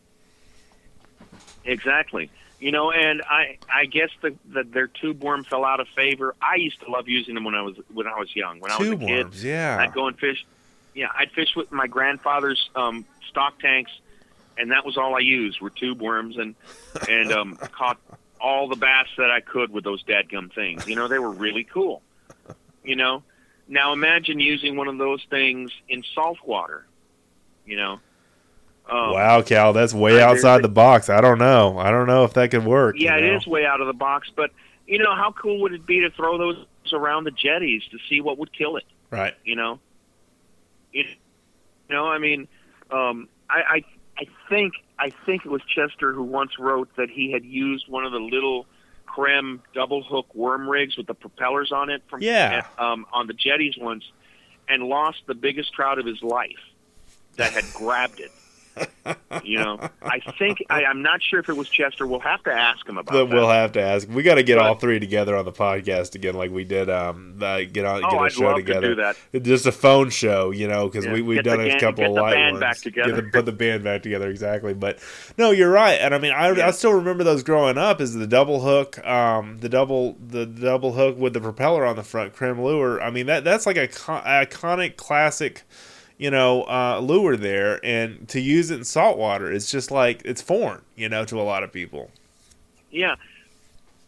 [1.65, 2.31] Exactly.
[2.61, 6.35] You know, and I I guess the, the their tube worm fell out of favor.
[6.41, 8.61] I used to love using them when I was when I was young.
[8.61, 9.79] When I was a kid, worms, yeah.
[9.81, 10.47] I'd go and fish.
[10.97, 13.93] Yeah, I'd fish with my grandfather's um, stock tanks,
[14.57, 16.55] and that was all I used were tube worms, and
[17.09, 18.01] and um, caught
[18.41, 20.87] all the bass that I could with those dadgum things.
[20.89, 22.01] You know, they were really cool.
[22.83, 23.23] You know,
[23.69, 26.87] now imagine using one of those things in salt water.
[27.67, 28.01] You know.
[28.89, 31.11] Um, wow, Cal, that's way outside the box.
[31.11, 31.77] I don't know.
[31.77, 32.95] I don't know if that could work.
[32.97, 33.37] Yeah, you know?
[33.37, 34.53] is way out of the box, but
[34.87, 38.21] you know how cool would it be to throw those around the jetties to see
[38.21, 38.85] what would kill it?
[39.11, 39.35] Right.
[39.45, 39.81] You know, it.
[41.89, 42.49] You know, I mean,
[42.91, 43.85] um, I, I
[44.19, 48.05] I think I think it was Chester who once wrote that he had used one
[48.05, 48.67] of the little
[49.05, 52.65] creme double hook worm rigs with the propellers on it from Yeah.
[52.79, 54.05] um, on the jetties once,
[54.69, 56.59] and lost the biggest trout of his life
[57.37, 58.33] that had grabbed it.
[59.45, 62.07] You know, I think I, I'm not sure if it was Chester.
[62.07, 63.35] We'll have to ask him about But that.
[63.37, 64.09] we'll have to ask.
[64.09, 66.91] We got to get But- all three together on the podcast again, like we did.
[66.91, 68.81] Um, uh, get on, Oh, get a I'd show together.
[68.81, 69.43] to do that.
[69.45, 72.09] Just a phone show, you know, because Yeah, we we've get done a couple get
[72.09, 72.61] of the light ones.
[72.61, 73.13] back together.
[73.15, 74.75] Get the, put the band back together, exactly.
[74.75, 74.99] But
[75.39, 76.69] no, you're right, and I mean, I, Yeah.
[76.69, 78.01] I still remember those growing up.
[78.01, 82.03] Is the double hook, um, the double the double hook with the propeller on the
[82.03, 83.01] front, creme lure.
[83.01, 85.63] I mean, that that's like a co- iconic classic.
[86.19, 90.41] You know, uh, lure there, and to use it in saltwater, it's just like it's
[90.41, 92.11] foreign, you know, to a lot of people.
[92.91, 93.17] Yeah.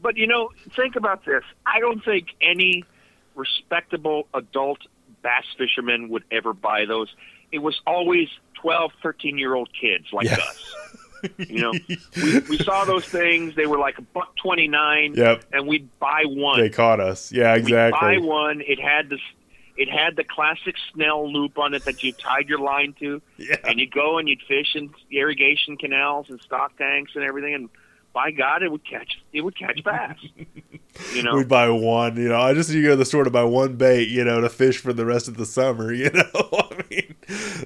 [0.00, 1.42] But you know, think about this.
[1.66, 2.84] I don't think any
[3.34, 4.78] respectable adult
[5.22, 7.14] bass fisherman would ever buy those.
[7.52, 10.34] It was always 12, 13 year old kids like Yeah.
[10.36, 10.74] us.
[11.38, 11.72] You know,
[12.16, 13.56] we, we saw those things.
[13.56, 16.60] They were like a buck 29 Yep, and we'd buy one.
[16.60, 17.32] they caught us.
[17.32, 17.98] Yeah, We'd exactly.
[18.00, 18.60] buy one.
[18.60, 19.20] It had this
[19.78, 23.56] it had the classic Snell loop on it that you tied your line to Yeah.
[23.64, 27.68] and you'd go and you'd fish in irrigation canals and stock tanks and everything, and
[28.12, 30.16] by God, it would catch it would catch bass.
[31.14, 32.40] You know, We'd buy one, you know.
[32.40, 34.48] I just need to go to the store to buy one bait, you know, to
[34.48, 36.24] fish for the rest of the summer, you know.
[36.34, 37.14] I mean,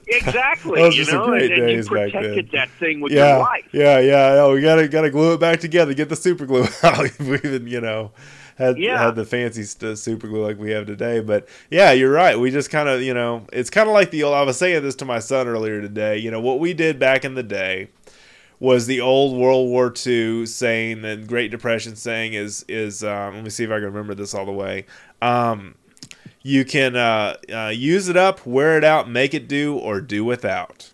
[0.06, 0.80] exactly.
[0.80, 2.60] Those you know, great and, and you days back protected then.
[2.60, 3.64] that thing with yeah, your life.
[3.72, 4.34] yeah, yeah.
[4.42, 5.94] Oh, we gotta gotta glue it back together.
[5.94, 7.18] Get the super glue out.
[7.20, 8.10] we even, you know,
[8.56, 9.02] had Yeah.
[9.02, 11.20] had the fancy st- super glue like we have today.
[11.20, 12.38] But yeah, you're right.
[12.38, 14.34] We just kind of, you know, it's kind of like the old.
[14.34, 16.18] I was saying this to my son earlier today.
[16.18, 17.88] You know, what we did back in the day
[18.60, 23.44] was the old World War II saying, the Great Depression saying is is um, let
[23.44, 24.86] me see if I can remember this all the way.
[25.20, 25.74] Um,
[26.44, 30.24] you can uh, uh, use it up, wear it out, make it do, or do
[30.24, 30.91] without.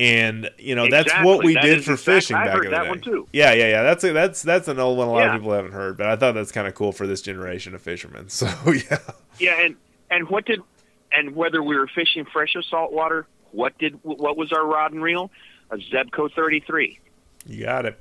[0.00, 2.82] And you know that's what we That did for fishing I've back in the that
[2.84, 2.88] day.
[2.88, 3.28] one too.
[3.32, 3.82] Yeah, yeah, yeah.
[3.82, 5.06] That's a, that's that's an old one.
[5.08, 5.34] A lot Yeah.
[5.34, 7.82] of people haven't heard, but I thought that's kind of cool for this generation of
[7.82, 8.28] fishermen.
[8.28, 8.98] So yeah,
[9.38, 9.76] Yeah, and
[10.10, 10.60] and what did
[11.12, 14.92] and whether we were fishing fresh or salt water, what did what was our rod
[14.92, 15.30] and reel?
[15.70, 16.98] A Zebco 33.
[17.46, 17.98] you got it.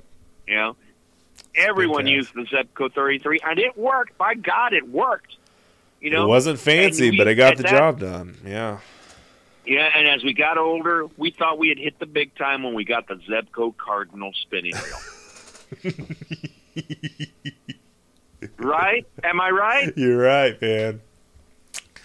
[0.48, 0.76] You know,
[1.56, 4.18] everyone used the Zebco 33, and it worked.
[4.18, 5.36] By God, it worked.
[6.00, 8.38] You know, it wasn't fancy, we- but it got the that- job done.
[8.46, 8.80] Yeah.
[9.66, 12.74] Yeah, and as we got older, we thought we had hit the big time when
[12.74, 15.94] we got the Zebco Cardinal spinning reel.
[18.58, 19.06] right?
[19.24, 19.94] Am I right?
[19.96, 21.02] You're right, man.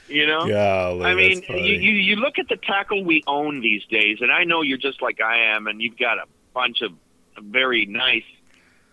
[0.09, 0.47] You know.
[0.47, 4.31] Golly, I mean, you, you you look at the tackle we own these days, and
[4.31, 6.92] I know you're just like I am, and you've got a bunch of
[7.40, 8.25] very nice,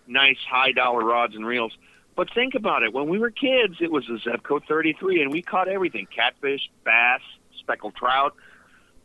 [0.06, 1.76] nice high dollar rods and reels.
[2.16, 2.92] But think about it.
[2.92, 7.20] When we were kids, it was a Zebco 33, and we caught everything: catfish, bass,
[7.58, 8.34] speckled trout.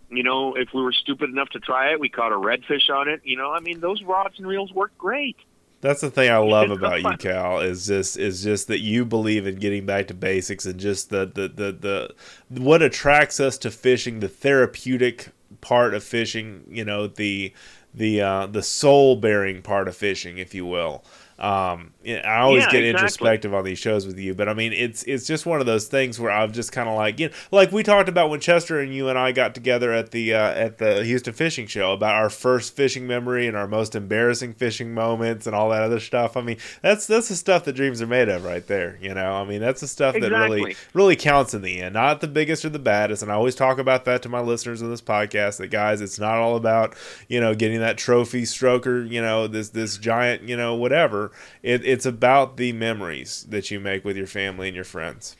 [0.10, 3.08] You know, if we were stupid enough to try it, we caught a redfish on
[3.08, 3.22] it.
[3.24, 5.38] You know, I mean, those rods and reels work great.
[5.82, 7.17] That's the thing I love about you.
[7.17, 11.10] Cal, is just is just that you believe in getting back to basics and just
[11.10, 15.30] the the, the, the what attracts us to fishing, the therapeutic
[15.62, 17.54] part of fishing, you know, the
[17.93, 21.04] the uh, the soul baring part of fishing, if you will.
[21.40, 22.90] Um, I always Yeah, get exactly.
[22.90, 25.87] introspective on these shows with you, but I mean, it's it's just one of those
[25.87, 28.79] things where I've just kind of like, you know, like we talked about when Chester
[28.79, 32.15] and you and I got together at the uh, at the Houston Fishing Show about
[32.15, 36.35] our first fishing memory and our most embarrassing fishing moments and all that other stuff.
[36.35, 38.98] I mean, that's that's the stuff that dreams are made of, right there.
[39.02, 42.19] You know, I mean, that's the stuff that really really counts in the end, not
[42.19, 43.23] the biggest or the baddest.
[43.23, 45.58] And I always talk about that to my listeners in this podcast.
[45.60, 46.96] That guys, it's not all about
[47.29, 51.29] you know getting that trophy stroker, you know this this giant, you know whatever.
[51.63, 55.36] It, it's about the memories that you make with your family and your friends.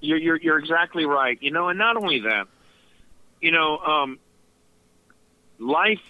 [0.00, 1.38] You're, you're you're exactly right.
[1.40, 2.46] You know, and not only that,
[3.40, 4.18] you know, um,
[5.58, 6.00] life.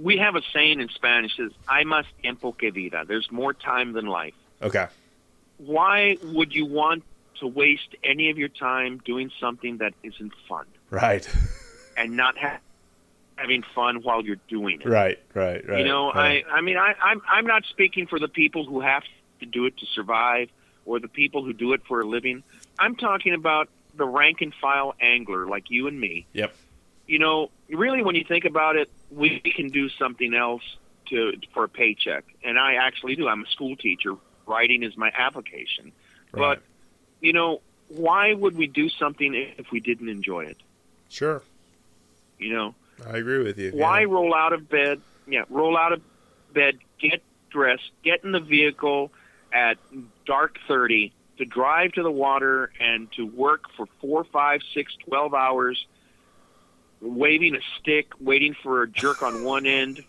[0.00, 3.92] We have a saying in Spanish says, "Hay más tiempo que vida." There's more time
[3.92, 4.34] than life.
[4.62, 4.86] Okay.
[5.58, 7.04] Why would you want
[7.40, 11.28] to waste any of your time doing something that isn't fun Right.
[11.96, 12.60] and not ha-
[13.42, 14.88] having fun while you're doing it?
[14.88, 15.18] right.
[15.34, 15.66] Right.
[15.68, 15.80] Right.
[15.80, 16.44] you know, right.
[16.50, 19.02] I I mean, I I'm I'm not speaking for the people who have
[19.40, 20.48] to do it to survive
[20.86, 22.42] or the people who do it for a living.
[22.78, 26.26] I'm talking about the rank and file angler like you and me.
[26.32, 26.54] Yep.
[27.06, 30.62] You know, really, when you think about it, we can do something else
[31.10, 33.28] to for a paycheck, and I actually do.
[33.28, 34.14] I'm a school teacher.
[34.46, 35.92] Writing is my application,
[36.32, 36.58] Right.
[36.58, 36.62] but
[37.20, 40.56] you know, why would we do something if we didn't enjoy it?
[41.08, 41.42] Sure.
[42.38, 42.74] You know,
[43.08, 43.72] I agree with you.
[43.72, 44.06] Why Yeah.
[44.06, 45.00] roll out of bed?
[45.26, 46.00] Yeah, roll out of
[46.52, 49.12] bed, get dressed, get in the vehicle
[49.52, 49.78] at
[50.26, 55.34] dark 30 to drive to the water and to work for four, five, six, twelve
[55.34, 55.86] hours,
[57.00, 60.02] waving a stick, waiting for a jerk on one end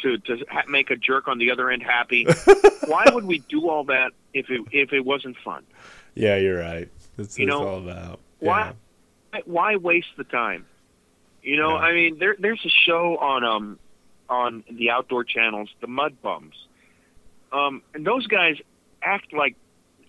[0.00, 2.26] to, to ha- make a jerk on the other end happy.
[2.86, 5.64] Why would we do all that if it, if it wasn't fun?
[6.14, 6.88] Yeah, you're right.
[7.16, 8.20] That's You what know, it's all about.
[8.40, 8.72] why-
[9.46, 10.64] why waste the time?
[11.44, 11.76] You know, Yeah.
[11.76, 13.78] I mean, there there's a show on um
[14.28, 16.54] on the outdoor channels, the Mud Bums,
[17.52, 18.56] um, and those guys
[19.02, 19.54] act like,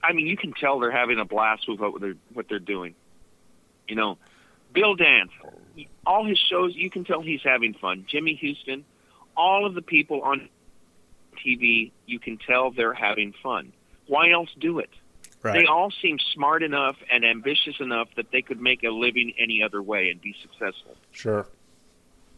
[0.02, 2.96] I mean, you can tell they're having a blast with what they're what they're doing.
[3.88, 4.18] You know,
[4.74, 5.32] Bill Dance,
[6.08, 8.06] all his shows, you can tell he's having fun.
[8.08, 8.86] Jimmy Houston,
[9.36, 10.48] all of the people on
[11.46, 13.74] TV, you can tell they're having fun.
[14.08, 14.90] Why else do it?
[15.46, 15.54] Right.
[15.62, 19.62] They all seem smart enough and ambitious enough that they could make a living any
[19.62, 20.98] other way and be successful.
[21.12, 21.46] Sure.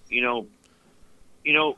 [0.09, 0.47] You know,
[1.45, 1.77] you know,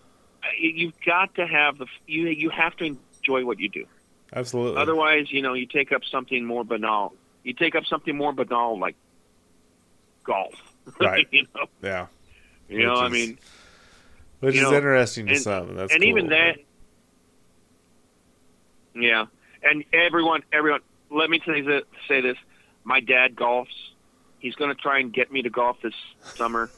[0.58, 3.86] you- you've got to have the you you have to enjoy what you do.
[4.34, 4.82] Absolutely.
[4.82, 7.14] Otherwise, you know, you take up something more banal.
[7.44, 8.96] You take up something more banal like
[10.24, 10.56] golf.
[11.00, 11.28] Right.
[11.32, 12.08] you know, yeah.
[12.68, 12.94] you know.
[12.94, 13.38] Which I mean,
[14.40, 15.76] Which is know, interesting to and- some.
[15.76, 16.10] That's and cool.
[16.10, 16.58] even that.
[18.96, 19.26] Yeah,
[19.64, 20.82] and everyone, everyone.
[21.10, 22.38] Let me you this, say this:
[22.84, 23.68] my dad golfs.
[24.40, 25.94] He's going to try and get me to golf this
[26.36, 26.70] summer.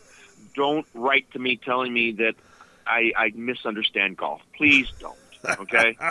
[0.56, 2.34] Don't write to me telling me that
[2.88, 4.42] I, I misunderstand golf.
[4.58, 5.18] Please don't.
[5.60, 5.96] Okay.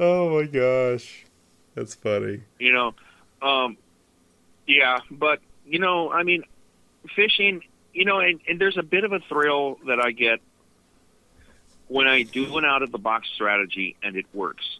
[0.00, 1.24] Oh my gosh.
[1.74, 2.42] That's funny.
[2.58, 2.94] you know,
[3.42, 3.76] um,
[4.66, 6.44] yeah, but you know, I mean,
[7.14, 7.62] fishing.
[7.92, 10.40] You know, and, and there's a bit of a thrill that I get
[11.88, 14.78] when I do an out of the box strategy and it works.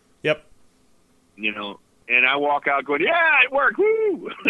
[1.40, 1.78] You know,
[2.08, 4.30] and I walk out going, "Yeah, it worked!" Woo!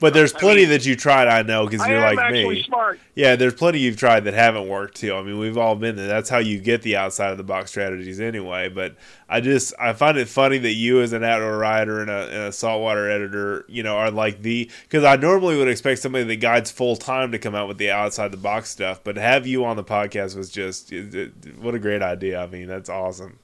[0.00, 2.62] But there's I plenty mean, that you tried, I know, because you're like me.
[2.62, 2.98] smart.
[3.14, 5.14] Yeah, there's plenty you've tried that haven't worked too.
[5.14, 6.06] I mean, we've all been there.
[6.08, 8.68] That's how you get the outside of the box strategies anyway.
[8.68, 8.96] But
[9.28, 12.42] I just I find it funny that you, as an outdoor writer and a, and
[12.48, 16.36] a saltwater editor, you know, are like the because I normally would expect somebody that
[16.36, 19.04] guides full time to come out with the outside the box stuff.
[19.04, 22.42] But to have you on the podcast was just it- it- what a great idea.
[22.42, 23.38] I mean, that's awesome.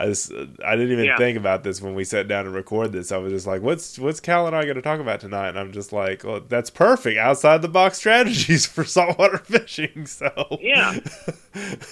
[0.00, 0.32] I just
[0.64, 1.16] I didn't even Yeah.
[1.16, 3.10] think about this when we sat down to record this.
[3.10, 5.58] I was just like, "What's what's Cal and I going to talk about tonight?" And
[5.58, 7.18] I'm just like, "Well, that's perfect.
[7.18, 10.98] Outside the box strategies for saltwater fishing." So Yeah.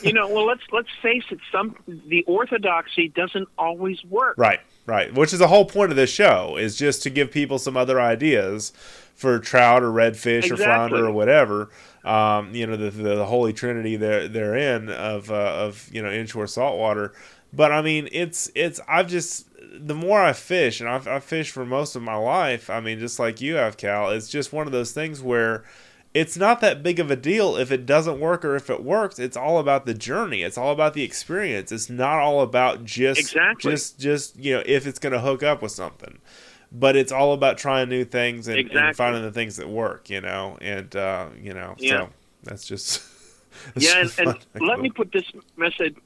[0.03, 1.41] You know, well, let's let's face it.
[1.51, 1.75] Some
[2.07, 4.35] the orthodoxy doesn't always work.
[4.39, 5.13] right, right.
[5.13, 8.01] Which is the whole point of this show is just to give people some other
[8.01, 8.73] ideas
[9.17, 11.71] for trout or redfish or flounder or whatever.
[12.05, 16.11] Um, you know, the, the the holy trinity there therein of uh, of you know
[16.13, 17.13] inshore saltwater.
[17.57, 19.47] But I mean, it's it's I've just
[19.79, 22.69] the more I fish, and I've, I've fished for most of my life.
[22.69, 24.11] I mean, just like you have, Cal.
[24.11, 25.65] It's just one of those things where
[26.13, 29.19] it's not that big of a deal if it doesn't work or if it works.
[29.19, 30.43] It's all about the journey.
[30.43, 31.73] It's all about the experience.
[31.73, 33.71] It's not all about just Exactly.
[33.71, 36.19] just just you know if it's going to hook up with something.
[36.73, 40.11] But it's all about trying new things and, and finding the things that work.
[40.11, 41.91] You know, and uh, you know, Yeah.
[42.01, 42.09] so
[42.43, 43.03] that's just.
[43.75, 45.25] that's yeah, and, and let me put this
[45.57, 45.97] message.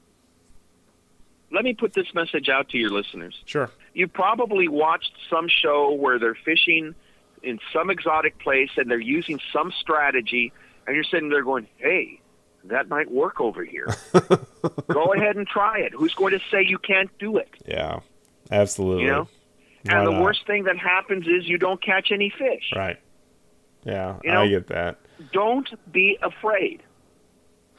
[1.51, 3.41] Let me put this message out to your listeners.
[3.45, 3.69] Sure.
[3.93, 6.95] you probably watched some show where they're fishing
[7.43, 10.53] in some exotic place and they're using some strategy
[10.87, 12.19] and you're sitting there going hey
[12.65, 13.87] that might work over here
[14.87, 17.99] go ahead and try it who's going to say you can't do it Yeah.
[18.51, 19.05] Absolutely.
[19.05, 19.27] you know
[19.85, 20.21] Why and the not?
[20.21, 22.99] worst thing that happens is you don't catch any fish Right.
[23.83, 24.99] Yeah, You I get that.
[25.33, 26.83] don't be afraid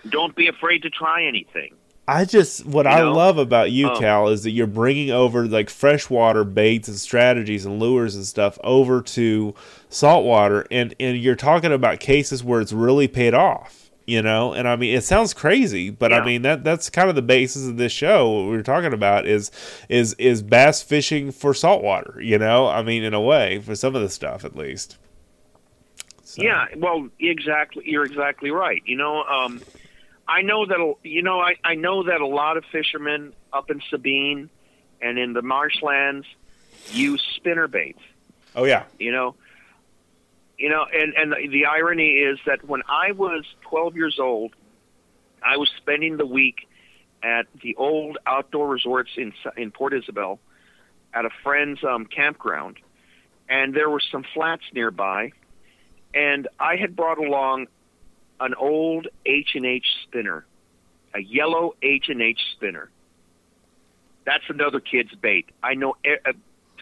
[0.09, 1.75] don't be afraid to try anything
[2.09, 3.13] I just what You I know?
[3.13, 7.65] love about you, Um, Cal, is that you're bringing over like freshwater baits and strategies
[7.65, 9.55] and lures and stuff over to
[9.89, 13.79] saltwater, and and you're talking about cases where it's really paid off.
[14.05, 17.15] You know, and I mean, it sounds crazy, but I mean that that's kind of
[17.15, 18.29] the basis of this show.
[18.31, 19.53] What we're talking about is
[19.89, 22.21] is is bass fishing for saltwater.
[22.21, 24.99] You know, I mean, in a way, for some of the stuff at least.
[26.25, 26.43] So.
[26.43, 27.85] Yeah, well, exactly.
[27.87, 28.83] You're exactly right.
[28.87, 29.63] You know, um,
[30.33, 33.71] I know that a- you know I, I know that a lot of fishermen up
[33.71, 34.49] in Sabine
[35.03, 36.27] and in the marshlands
[36.91, 38.01] use spinner baits.
[38.57, 38.85] Oh yeah.
[38.99, 39.35] You know,
[40.59, 44.55] you know, and and the, the irony is that when I was 12 years old,
[45.45, 46.67] I was spending the week
[47.23, 50.39] at the old outdoor resorts in in Port Isabel
[51.13, 52.79] at a friend's um, campground,
[53.51, 55.33] and there were some flats nearby,
[56.15, 57.67] and I had brought along
[58.41, 60.47] an old H and H spinner,
[61.15, 62.91] a yellow H and H spinner.
[64.25, 65.51] That's another kid's bait.
[65.63, 66.33] I know uh,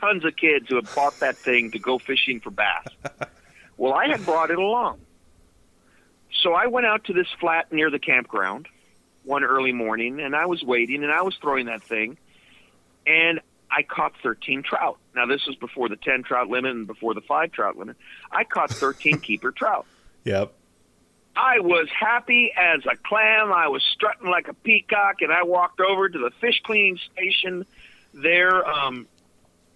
[0.01, 2.87] tons of kids who have bought that thing to go fishing for bass.
[3.77, 5.01] well, I had brought it along.
[6.43, 8.69] So I went out to this flat near the campground
[9.25, 12.17] one early morning and I was waiting and I was throwing that thing
[13.07, 13.41] and
[13.71, 14.99] I caught 13 trout.
[15.15, 17.97] Now this was before the 10 trout limit and before the 5 trout limit.
[18.31, 19.87] I caught 13 keeper trout.
[20.25, 20.53] Yep.
[21.37, 23.53] I was happy as a clam.
[23.53, 27.65] I was strutting like a peacock, and I walked over to the fish cleaning station
[28.13, 29.07] there um,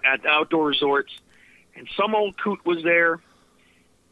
[0.05, 1.13] at the outdoor resorts,
[1.77, 3.21] and some old coot was there,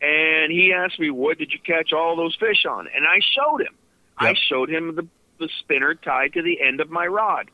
[0.01, 3.61] and he asked me, "What did you catch all those fish on?" And I showed
[3.61, 3.75] him.
[4.19, 5.07] I showed him the
[5.39, 7.51] the spinner tied to the end of my rod,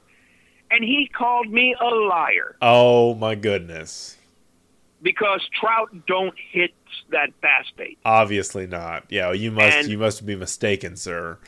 [0.70, 4.17] and he called me a liar Oh my goodness.
[5.02, 6.72] Because trout don't hit
[7.10, 7.98] that fast bait.
[8.04, 9.04] Obviously not.
[9.08, 11.38] Yeah, you must And- you must be mistaken, sir.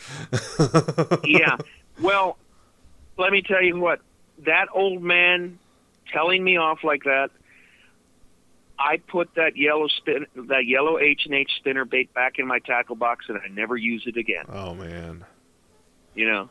[1.25, 1.57] yeah.
[2.01, 2.39] Well,
[3.17, 4.01] let me tell you what.
[4.47, 5.59] That old man
[6.13, 7.31] telling me off like that.
[8.79, 12.61] I put that yellow spin, that yellow H and H spinner bait back in my
[12.61, 14.47] tackle box, and I never use it again.
[14.49, 15.25] Oh man.
[16.15, 16.49] You know,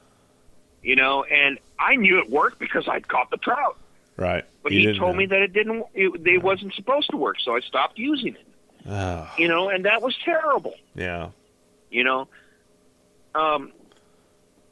[0.84, 3.78] you know, and I knew it worked because I'd caught the trout.
[4.20, 4.43] Right.
[4.63, 5.20] But You he told know.
[5.20, 5.86] me that it didn't.
[5.93, 8.45] It, they wasn't supposed to work, so I stopped using it.
[8.88, 10.76] Oh, You know, and that was terrible.
[10.95, 11.30] yeah.
[11.89, 12.28] you know
[13.36, 13.72] um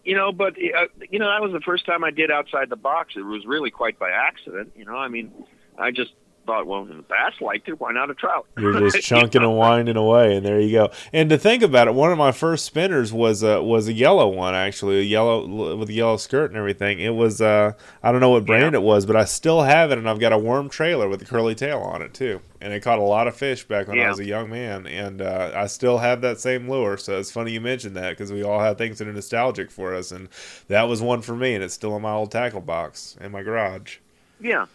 [0.03, 2.75] you know but uh, you know that was the first time i did outside the
[2.75, 5.31] box it was really quite by accident you know i mean
[5.77, 6.11] i just
[6.47, 9.97] thought well the bass liked it why not a trout You're just chunking and winding
[9.97, 10.89] away, and there you go.
[11.13, 14.27] And to think about it, one of my first spinners was a was a yellow
[14.27, 16.99] one, actually, a yellow with a yellow skirt and everything.
[16.99, 18.79] It was uh, I don't know what brand Yeah.
[18.79, 21.25] it was, but I still have it, and I've got a worm trailer with a
[21.25, 22.41] curly tail on it too.
[22.59, 25.21] And it caught a lot of fish back when I was a young man, and
[25.21, 26.97] uh, I still have that same lure.
[26.97, 29.93] So it's funny you mentioned that because we all have things that are nostalgic for
[29.93, 30.27] us, and
[30.67, 33.43] that was one for me, and it's still in my old tackle box in my
[33.43, 33.97] garage.
[34.39, 34.65] yeah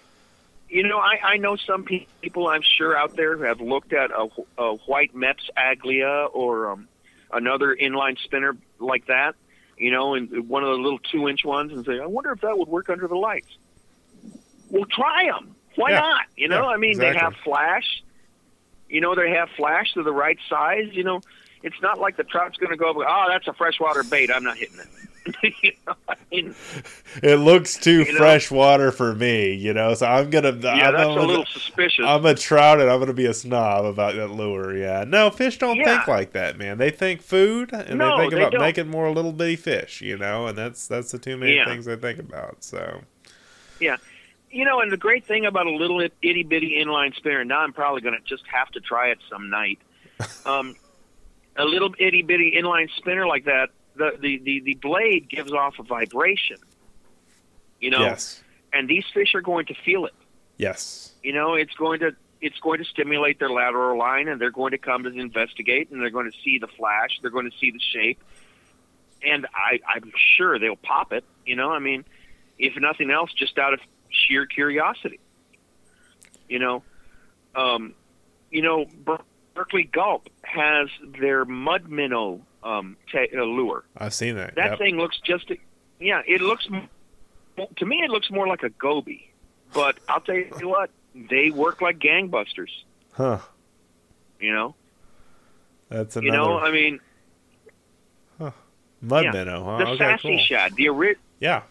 [0.72, 3.92] you know i i know some pe- people i'm sure out there who have looked
[3.92, 4.26] at a,
[4.58, 6.88] a white Mepps Aglia or um
[7.32, 9.34] another inline spinner like that
[9.76, 12.40] you know and one of the little two inch ones and say i wonder if
[12.40, 13.48] that would work under the lights.
[14.70, 16.00] Well try them why Yeah.
[16.00, 16.22] not?
[16.36, 17.84] You know Yeah, i mean they have flash.
[18.88, 20.88] You know they have flash to the right size.
[20.92, 21.22] You know
[21.62, 24.30] it's not like the trout's going to go oh that's a freshwater bait.
[24.34, 24.88] I'm not hitting it
[25.62, 26.54] you know, I mean,
[27.22, 28.18] It looks too You know?
[28.18, 29.94] fresh water for me, you know.
[29.94, 30.50] So I'm gonna.
[30.50, 33.34] yeah I'm that's gonna- a little suspicious I'm a trout and I'm gonna be a
[33.34, 34.76] snob about that lure.
[34.76, 35.84] Yeah, no, fish don't Yeah.
[35.96, 36.78] think like that, man.
[36.78, 38.60] They think food and No, they think they about don't.
[38.60, 41.66] making more little bitty fish, you know, and that's that's the two main Yeah.
[41.66, 42.64] things they think about.
[42.64, 43.02] So
[43.80, 43.96] Yeah,
[44.50, 47.72] You know, and the great thing about a little itty bitty inline spinner, now I'm
[47.72, 49.78] probably going to just have to try it some night.
[50.46, 50.76] Um,
[51.56, 55.78] a little itty bitty inline spinner like that, the, the, the, the blade gives off
[55.78, 56.56] a vibration.
[57.80, 60.14] You know, yes, and these fish are going to feel it.
[60.56, 64.50] yes, You know, it's going to it's going to stimulate their lateral line, and they're
[64.50, 67.56] going to come to investigate, and they're going to see the flash, they're going to
[67.58, 68.20] see the shape,
[69.24, 71.24] and I, I'm sure they'll pop it.
[71.46, 72.04] You know, I mean,
[72.58, 73.80] if nothing else, just out of
[74.10, 75.20] sheer curiosity.
[76.48, 76.82] You know,
[77.54, 77.94] um,
[78.50, 79.24] you know, Ber-
[79.54, 80.88] Berkley Gulp has
[81.18, 83.84] their mud minnow um, ta uh, lure.
[83.96, 84.54] I've seen that.
[84.54, 84.78] That yep.
[84.78, 85.50] thing looks just,
[86.00, 86.66] yeah, it looks,
[87.76, 89.30] to me, it looks more like a goby.
[89.72, 92.70] But I'll tell you what, they work like gangbusters.
[93.12, 93.38] Huh?
[94.40, 94.74] You know,
[95.88, 97.00] That's another you know, I mean,
[99.00, 99.30] mud yeah.
[99.30, 99.64] minnow.
[99.64, 99.78] Huh?
[99.78, 100.38] the okay, sassy cool.
[100.38, 101.62] shad, the ori- Yeah.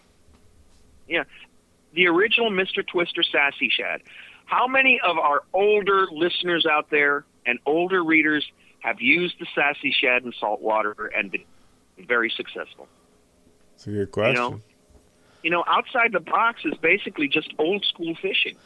[1.08, 1.24] Yeah,
[1.94, 2.86] the original Mr.
[2.86, 4.02] Twister sassy shad.
[4.46, 8.50] How many of our older listeners out there and older readers
[8.82, 11.44] have used the sassy shad in salt water and been
[12.06, 12.88] very successful?
[13.74, 14.34] it's a good question.
[14.36, 14.60] know,
[15.42, 18.56] You know, outside the box is basically just old school fishing.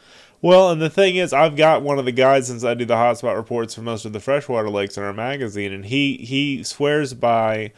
[0.41, 2.95] Well, and the thing is, I've got one of the guys since I do the
[2.95, 7.15] hotspot reports for most of the freshwater lakes in our magazine, and he he swears
[7.15, 7.71] by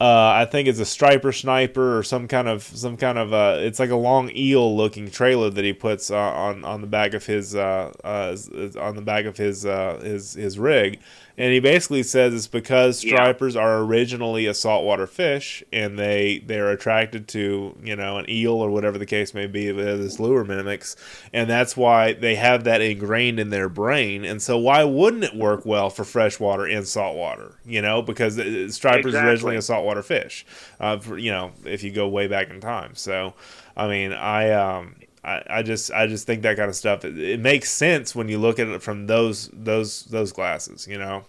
[0.00, 3.56] uh, I think it's a striper sniper or some kind of some kind of uh,
[3.58, 7.14] it's like a long eel looking trailer that he puts uh, on on the back
[7.14, 8.36] of his uh, uh,
[8.80, 11.00] on the back of his uh, his his rig,
[11.38, 13.60] and he basically says it's because stripers yeah.
[13.60, 18.70] are originally a saltwater fish and they they're attracted to you know an eel or
[18.70, 20.96] whatever the case may be this lure mimics
[21.32, 25.34] and that's why they have that ingrained in their brain and so why wouldn't it
[25.34, 28.34] work well for freshwater and saltwater you know because
[28.74, 29.30] stripers exactly.
[29.30, 30.44] originally a saltwater fish
[30.80, 33.32] uh, you know if you go way back in time so
[33.76, 37.18] I mean I um I, I just I just think that kind of stuff it,
[37.18, 41.24] it, makes sense when you look at it from those those those glasses, you know.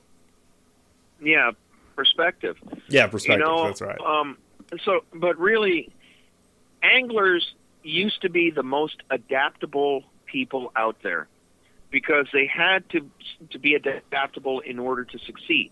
[1.22, 1.52] Yeah,
[1.96, 2.58] perspective.
[2.88, 3.46] Yeah, perspective.
[3.46, 4.00] You know, that's right.
[4.00, 4.38] Um,
[4.84, 5.92] so, but really,
[6.84, 11.28] anglers used to be the most adaptable people out there
[11.92, 13.10] because they had to
[13.50, 15.72] to be adaptable in order to succeed.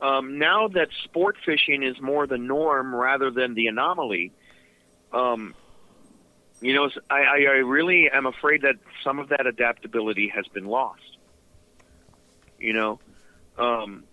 [0.00, 4.32] Um, now that sport fishing is more the norm rather than the anomaly,
[5.12, 5.54] um,
[6.64, 11.18] you know, I, I really am afraid that some of that adaptability has been lost.
[12.58, 13.00] You know,
[13.58, 14.04] um,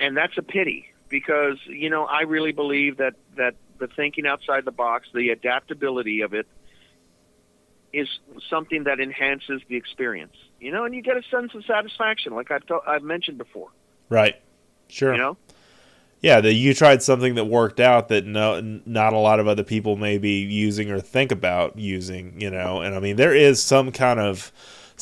[0.00, 4.64] and that's a pity because you know I really believe that that the thinking outside
[4.64, 6.46] the box, the adaptability of it,
[7.92, 8.08] is
[8.48, 10.36] something that enhances the experience.
[10.60, 13.68] You know, and you get a sense of satisfaction, like I've I've mentioned before.
[14.08, 14.40] Right.
[14.88, 15.12] Sure.
[15.12, 15.36] You know
[16.22, 19.64] yeah, that you tried something that worked out that no, not a lot of other
[19.64, 22.80] people may be using or think about using, you know.
[22.80, 24.52] And I mean, there is some kind of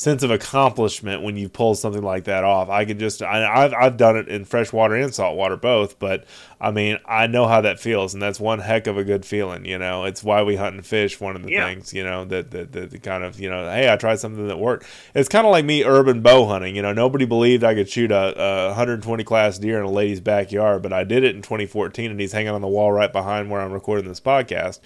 [0.01, 2.71] sense of accomplishment when you pull something like that off.
[2.71, 6.25] I can just I, have I've done it in freshwater and saltwater both, but
[6.59, 9.67] I mean I know how that feels, and that's one heck of a good feeling.
[9.67, 11.21] You know, it's why we hunt and fish.
[11.21, 11.67] One of the yeah.
[11.67, 14.59] things you know that that, that kind of you know hey I tried something that
[14.59, 14.87] worked.
[15.15, 16.75] It's kind of like me urban bow hunting.
[16.75, 20.21] You know, nobody believed I could shoot a, a 120 class deer in a lady's
[20.21, 23.51] backyard, but I did it in 2014, and he's hanging on the wall right behind
[23.51, 24.81] where I'm recording this podcast.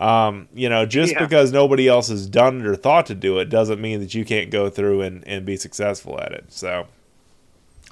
[0.00, 1.18] Um, you know, just yeah.
[1.20, 4.24] because nobody else has done it or thought to do it doesn't mean that you
[4.24, 6.46] can't go through and, and be successful at it.
[6.48, 6.86] So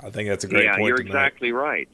[0.02, 0.86] I think that's a great yeah, point.
[0.86, 1.60] you're exactly make.
[1.60, 1.88] right.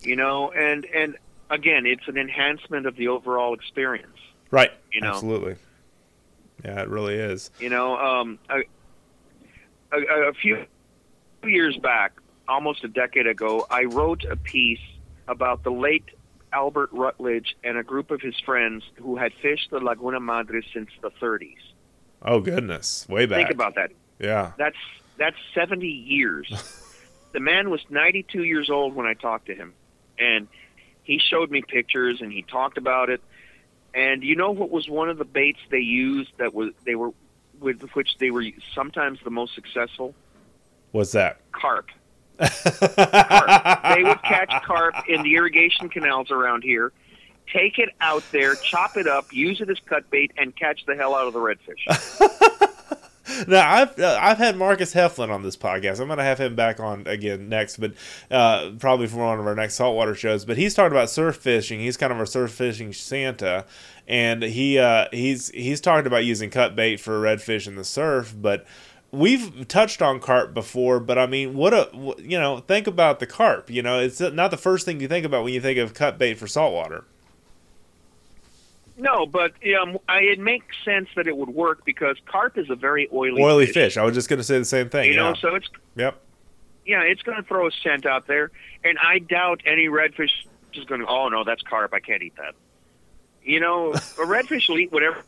[0.00, 1.18] You know, and and
[1.50, 4.16] again, it's an enhancement of the overall experience.
[4.50, 4.72] Right.
[4.90, 5.56] You know, absolutely.
[6.64, 7.50] Yeah, it really is.
[7.60, 8.60] You know, um, a,
[9.92, 10.64] a, a few
[11.44, 12.12] years back,
[12.48, 14.80] almost a decade ago, I wrote a piece
[15.28, 16.08] about the late
[16.56, 20.88] Albert Rutledge and a group of his friends who had fished the Laguna Madre since
[21.02, 21.54] the 30s.
[22.22, 23.36] Oh goodness, way back.
[23.36, 23.90] Think about that.
[24.18, 24.52] Yeah.
[24.56, 24.76] That's
[25.18, 26.50] that's 70 years.
[27.32, 29.74] the man was 92 years old when I talked to him,
[30.18, 30.48] and
[31.02, 33.20] he showed me pictures and he talked about it.
[33.92, 37.12] And you know what was one of the baits they used that was they were
[37.60, 40.14] with which they were sometimes the most successful?
[40.92, 41.40] What's that?
[41.52, 41.90] Carp carp.
[42.38, 46.92] They would catch carp in the irrigation canals around here,
[47.52, 50.94] take it out there, chop it up, use it as cut bait, and catch the
[50.94, 52.68] hell out of the redfish.
[53.48, 56.00] now I've uh, I've had Marcus Heflin on this podcast.
[56.00, 57.92] I'm going to have him back on again next, but
[58.30, 60.44] uh, probably for one of our next saltwater shows.
[60.44, 61.80] But he's talking about surf fishing.
[61.80, 63.64] He's kind of a surf fishing Santa,
[64.06, 68.34] and he uh, he's he's talked about using cut bait for redfish in the surf,
[68.36, 68.66] but
[69.12, 71.88] we've touched on carp before, but I mean, what a
[72.18, 73.70] you know, think about the carp.
[73.70, 76.18] You know, it's not the first thing you think about when you think of cut
[76.18, 77.04] bait for saltwater.
[78.98, 82.74] No, but um, I, it makes sense that it would work because carp is a
[82.74, 83.74] very oily oily fish.
[83.74, 83.96] fish.
[83.98, 85.10] I was just going to say the same thing.
[85.10, 85.30] You yeah.
[85.30, 86.20] know, so it's yep.
[86.86, 88.52] Yeah, it's going to throw a scent out there,
[88.84, 90.30] and I doubt any redfish
[90.72, 91.06] is going to.
[91.06, 91.92] Oh no, that's carp.
[91.92, 92.54] I can't eat that.
[93.42, 95.24] You know, a redfish will eat whatever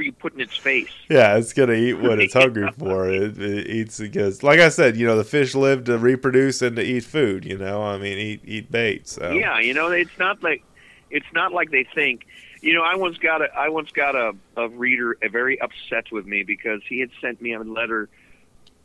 [0.00, 0.90] you put in its face.
[1.08, 3.10] Yeah, it's gonna eat what it's hungry for.
[3.10, 6.76] It, it, eats because, like I said, you know, the fish live to reproduce and
[6.76, 7.44] to eat food.
[7.44, 9.08] You know, I mean, eat eat bait.
[9.08, 10.62] So yeah, you know, it's not like
[11.10, 12.26] it's not like they think.
[12.60, 16.10] You know, I once got a I once got a, a reader a very upset
[16.10, 18.08] with me because he had sent me a letter,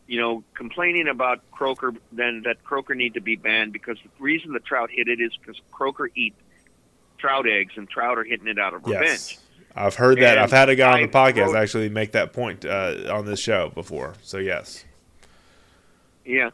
[0.08, 1.94] you know, complaining about croaker.
[2.12, 5.32] Then that croaker need to be banned because the reason the trout hit it is
[5.38, 6.34] because croaker eat
[7.18, 9.08] trout eggs and trout are hitting it out of revenge.
[9.08, 9.40] Yes.
[9.78, 10.38] I've heard that.
[10.38, 13.26] And I've had a guy on the podcast wrote, actually make that point uh, on
[13.26, 14.16] this show before.
[14.22, 14.84] So yes.
[16.26, 16.50] Yeah,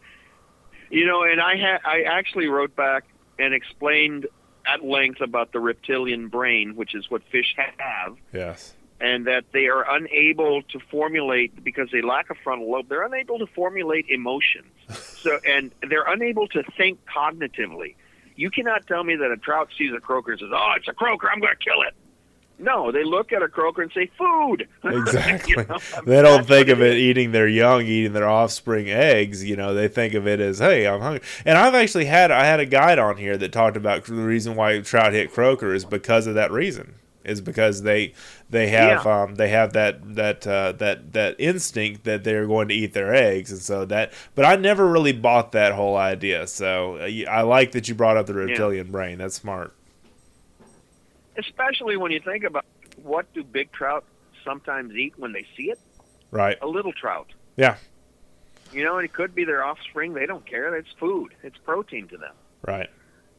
[0.94, 3.06] you know, and I had I actually wrote back
[3.40, 4.28] and explained
[4.68, 8.16] at length about the reptilian brain, which is what fish have.
[8.32, 8.76] Yes.
[9.02, 12.88] And that they are unable to formulate because they lack a frontal lobe.
[12.88, 14.72] They're unable to formulate emotions.
[14.94, 17.96] so and they're unable to think cognitively.
[18.36, 20.94] You cannot tell me that a trout sees a croaker and says, "Oh, it's a
[20.94, 21.30] croaker.
[21.30, 21.96] I'm going to kill it."
[22.60, 24.68] No, they look at a croaker and say food.
[24.84, 25.56] Exactly.
[25.58, 29.44] You know, they don't think of it eating their young, eating their offspring eggs.
[29.44, 32.46] You know, they think of it as, "Hey, I'm hungry." And I've actually had I
[32.46, 35.84] had a guide on here that talked about the reason why trout hit croaker is
[35.86, 36.96] because of that reason.
[37.26, 38.14] Is because they
[38.50, 39.24] they have Yeah.
[39.24, 43.16] um, they have that that uh, that that instinct that they're going to eat their
[43.16, 44.12] eggs, and so that.
[44.36, 46.48] But I never really bought that whole idea.
[46.48, 49.20] So I like that you brought up the reptilian brain.
[49.20, 49.74] That's smart.
[51.38, 52.66] Especially when you think about
[53.02, 54.06] what do big trout
[54.44, 55.80] sometimes eat when they see it?
[56.32, 56.58] Right.
[56.62, 57.28] A little trout.
[57.56, 57.78] Yeah.
[58.72, 60.14] You know, and it could be their offspring.
[60.14, 60.76] They don't care.
[60.76, 61.34] It's food.
[61.44, 62.34] It's protein to them.
[62.66, 62.90] Right.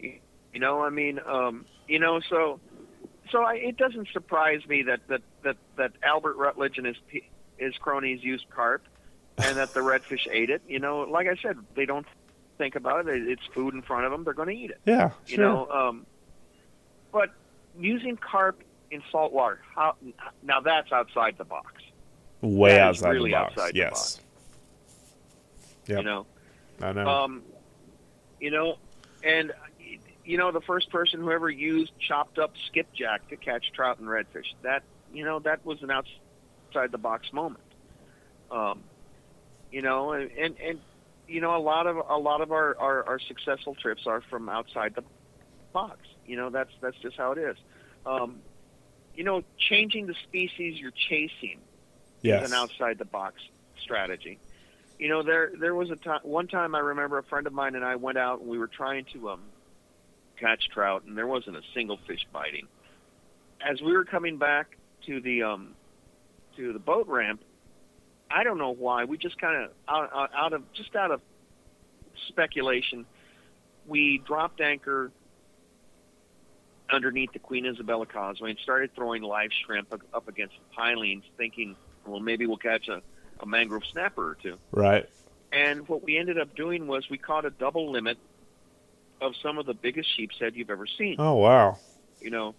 [0.00, 2.60] You know, I mean, um, you know, so
[3.30, 6.96] so I, it doesn't surprise me that that that that Albert Rutledge and his
[7.56, 8.82] his cronies used carp,
[9.38, 10.62] and that the redfish ate it.
[10.68, 12.06] You know, like I said, they don't
[12.58, 13.26] think about it.
[13.26, 14.22] It's food in front of them.
[14.22, 14.80] They're going to eat it.
[14.84, 15.10] Yeah.
[15.26, 16.06] You know, um,
[17.10, 17.30] but
[17.78, 19.96] using carp in salt water, how
[20.42, 21.82] now that's outside the box.
[22.40, 23.52] way that outside really the box.
[23.52, 24.20] outside yes.
[25.86, 25.98] Yep.
[25.98, 26.26] You know,
[26.80, 27.06] I know.
[27.08, 27.42] um,
[28.40, 28.78] you know,
[29.22, 29.52] and
[30.24, 34.08] you know the first person who ever used chopped up skipjack to catch trout and
[34.08, 34.54] redfish.
[34.62, 37.60] That you know that was an outside the box moment.
[38.50, 38.84] Um,
[39.70, 40.80] you know, and, and and
[41.26, 44.48] you know a lot of a lot of our, our our successful trips are from
[44.48, 45.02] outside the
[45.74, 45.98] box.
[46.26, 47.56] You know that's that's just how it is.
[48.06, 48.40] Um,
[49.14, 51.60] you know, changing the species you're chasing
[52.22, 52.44] yes.
[52.44, 53.42] is an outside the box
[53.82, 54.38] strategy.
[54.98, 57.74] You know, there there was a time one time I remember a friend of mine
[57.74, 59.42] and I went out and we were trying to um
[60.40, 62.66] catch trout and there wasn't a single fish biting.
[63.64, 65.74] As we were coming back to the um
[66.56, 67.42] to the boat ramp,
[68.30, 71.20] I don't know why we just kind of out, out out of just out of
[72.28, 73.04] speculation,
[73.86, 75.10] we dropped anchor
[76.90, 81.76] underneath the Queen Isabella Causeway and started throwing live shrimp up- against the pilings, thinking,
[82.06, 83.02] well, maybe we'll catch a,
[83.40, 84.58] a mangrove snapper or two.
[84.72, 85.08] Right.
[85.52, 88.18] And what we ended up doing was we caught a double limit
[89.20, 91.16] of some of the biggest sheepshead you've ever seen.
[91.18, 91.78] Oh wow.
[92.20, 92.54] You know,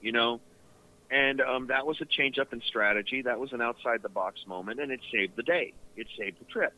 [0.00, 0.40] you know,
[1.10, 3.22] and um, that was a change up in strategy.
[3.22, 5.72] That was an outside the box moment, and it saved the day.
[5.96, 6.72] It saved the trip.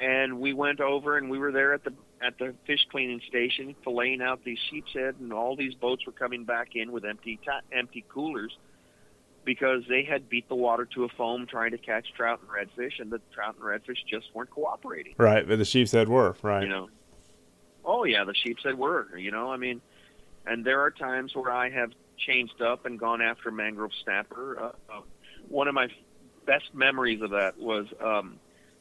[0.00, 1.92] And we went over, and we were there at the
[2.22, 6.44] at the fish cleaning station, filleting out these sheepshead, and all these boats were coming
[6.44, 8.56] back in with empty ta- empty coolers
[9.44, 13.00] because they had beat the water to a foam trying to catch trout and redfish,
[13.00, 15.14] and the trout and redfish just weren't cooperating.
[15.16, 15.46] Right.
[15.46, 16.62] But the sheepshead were right.
[16.62, 16.88] You know.
[17.84, 19.16] Oh yeah, the sheepshead were.
[19.16, 19.80] You know, I mean,
[20.46, 24.60] and there are times where I have changed up and gone after mangrove snapper.
[24.60, 25.00] Uh, uh,
[25.48, 25.88] one of my
[26.46, 28.38] best memories of that was um,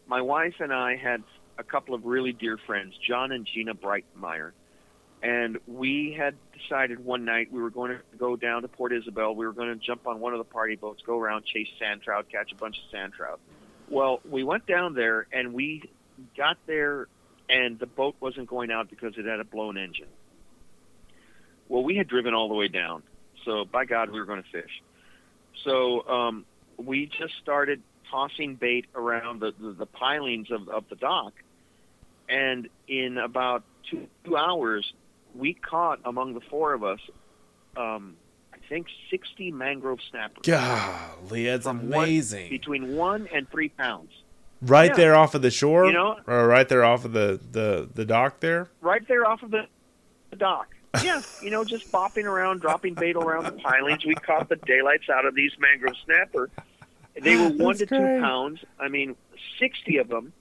[0.08, 1.24] my wife and I had
[1.58, 4.51] a couple of really dear friends, John and Gina Breitmeyer,
[5.22, 9.36] and we had decided one night we were going to go down to Port Isabel.
[9.36, 12.03] We were going to jump on one of the party boats, go around, chase sand
[12.03, 13.39] trout, catch a bunch of sand trout.
[13.89, 15.89] Well, we went down there and we
[16.36, 17.08] got there
[17.49, 20.08] and the boat wasn't going out because it had a blown engine.
[21.70, 23.03] Well, we had driven all the way down,
[23.43, 24.82] so by God, we were going to fish.
[25.64, 26.45] So um,
[26.78, 27.82] we just started
[28.12, 31.34] tossing bait around the, the, the pilings of, of the dock,
[32.30, 34.91] and in about two, two hours,
[35.36, 36.99] we caught among the four of us,
[37.76, 38.16] um,
[38.53, 40.43] I think, 60 mangrove snappers.
[40.43, 42.49] Golly, that's From one- amazing.
[42.49, 44.12] Between one and three pounds.
[44.62, 44.95] right yeah.
[44.97, 48.05] there off of the shore, You know- or right there off of the the the
[48.05, 48.70] dock there.
[48.82, 49.68] right there off of the,
[50.32, 50.74] the dock.
[51.03, 54.03] Yeah, you know, just bopping around, dropping bait around the pilings.
[54.05, 56.49] We caught the daylights out of these mangrove snapper.
[57.22, 58.59] They were ah, one That's to two pounds.
[58.80, 59.15] I mean,
[59.59, 60.34] sixty of them,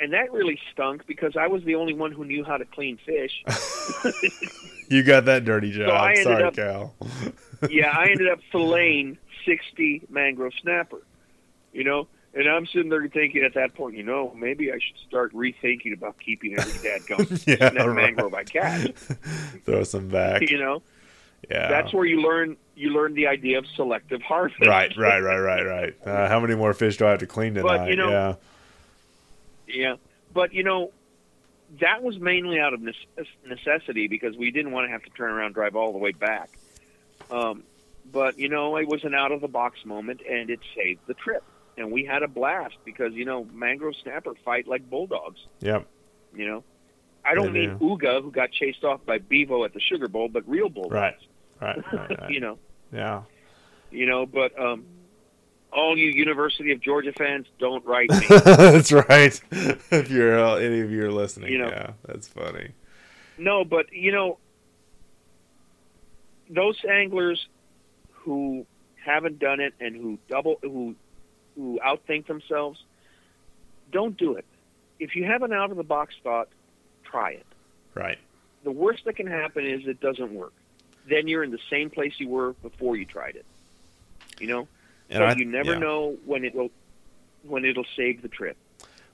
[0.00, 2.98] and that really stunk because I was the only one who knew how to clean
[3.04, 3.44] fish.
[4.90, 6.08] You got that dirty job.
[6.08, 6.94] Ended Sorry, up- Cal.
[7.70, 11.02] yeah, I ended up filleting sixty mangrove snapper.
[11.74, 14.96] You know, and I'm sitting there thinking at that point, you know, maybe I should
[15.06, 17.94] start rethinking about keeping every dadgum Yeah, snap right.
[17.94, 18.92] mangrove I catch.
[19.66, 20.48] Throw some back.
[20.50, 20.82] You know.
[21.50, 21.68] Yeah.
[21.68, 24.60] That's where you learn you learn the idea of selective harvest.
[24.66, 25.96] right, right, right, right, right.
[26.06, 27.90] Uh, how many more fish do I have to clean But, tonight?
[27.90, 28.34] you know- yeah.
[29.66, 29.96] Yeah,
[30.32, 30.92] but you know,
[31.80, 32.80] that was mainly out of
[33.46, 36.12] necessity because we didn't want to have to turn around and drive all the way
[36.12, 36.48] back.
[37.30, 37.62] Um,
[38.10, 41.12] but you know, it was an out of the box moment, and it saved the
[41.14, 41.42] trip.
[41.76, 45.40] And we had a blast because you know mangrove snapper fight like bulldogs.
[45.60, 45.86] Yep.
[46.34, 46.64] You know,
[47.28, 50.28] I don't They mean Uga who got chased off by Bevo at the Sugar Bowl,
[50.28, 50.94] but real bulldogs.
[50.94, 51.16] Right.
[51.60, 51.92] Right.
[51.92, 52.10] Right.
[52.20, 52.30] right.
[52.30, 52.58] you know.
[52.92, 53.22] yeah.
[53.90, 54.24] you know.
[54.26, 54.84] But um,
[55.72, 58.26] all you University of Georgia fans, don't write me.
[58.28, 59.40] that's right.
[59.50, 61.68] if you're uh, any of you are listening, You know.
[61.68, 62.70] yeah, that's funny.
[63.36, 64.38] no, but you know,
[66.48, 67.46] those anglers
[68.12, 68.66] who
[69.04, 70.94] haven't done it and who double who
[71.54, 72.82] who outthink themselves,
[73.92, 74.44] don't do it.
[75.00, 76.48] If you have an out of the box thought,
[77.10, 77.46] try it.
[77.94, 78.18] Right.
[78.64, 80.52] The worst that can happen is it doesn't work.
[81.08, 83.46] Then you're in the same place you were before you tried it.
[84.40, 84.68] You know,
[85.10, 85.78] And so I- you never yeah.
[85.78, 86.70] know when it will
[87.44, 88.56] when it'll save the trip.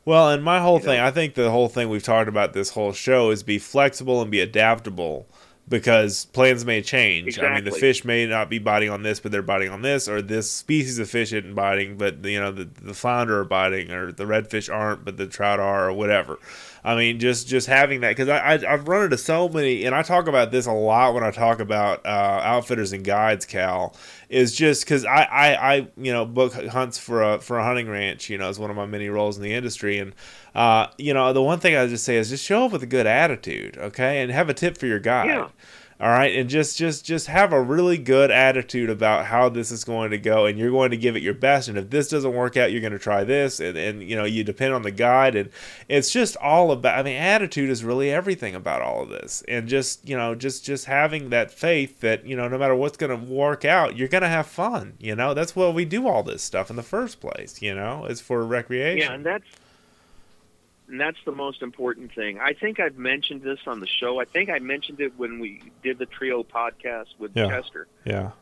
[0.06, 1.06] Well, and my whole You thing, know?
[1.06, 4.30] I think the whole thing we've talked about this whole show is be flexible and
[4.30, 5.26] be adaptable
[5.68, 7.38] because plans may change.
[7.38, 10.08] I mean, the fish may not be biting on this, but they're biting on this,
[10.08, 13.90] or this species of fish isn't biting, but you know the the flounder are biting,
[13.90, 16.38] or the redfish aren't, but the trout are, or whatever.
[16.84, 19.94] I mean, just just having that because I, I I've run into so many, and
[19.94, 22.08] I talk about this a lot when I talk about uh,
[22.42, 23.46] outfitters and guides.
[23.46, 23.96] Cal
[24.34, 27.88] is just because I, I I you know book hunts for a for a hunting
[27.88, 28.28] ranch.
[28.28, 30.12] You know, is one of my many roles in the industry, and
[30.56, 32.86] uh, you know the one thing I just say is just show up with a
[32.86, 35.28] good attitude, okay, and have a tip for your guide.
[35.28, 35.48] Yeah.
[36.00, 39.84] All right, and just just just have a really good attitude about how this is
[39.84, 41.68] going to go, and you're going to give it your best.
[41.68, 44.24] And if this doesn't work out, you're going to try this, and and you know
[44.24, 45.50] you depend on the guide, and
[45.88, 46.98] it's just all about.
[46.98, 50.64] I mean, attitude is really everything about all of this, and just you know just
[50.64, 54.08] just having that faith that you know no matter what's going to work out, you're
[54.08, 54.94] going to have fun.
[54.98, 57.62] You know that's why we do all this stuff in the first place.
[57.62, 58.98] You know, it's for recreation.
[58.98, 59.46] Yeah, and that's
[60.88, 62.38] and that's the most important thing.
[62.38, 64.20] I think I've mentioned this on the show.
[64.20, 67.48] I think I mentioned it when we did the trio podcast with Yeah.
[67.48, 67.86] Chester.
[68.04, 68.32] yeah,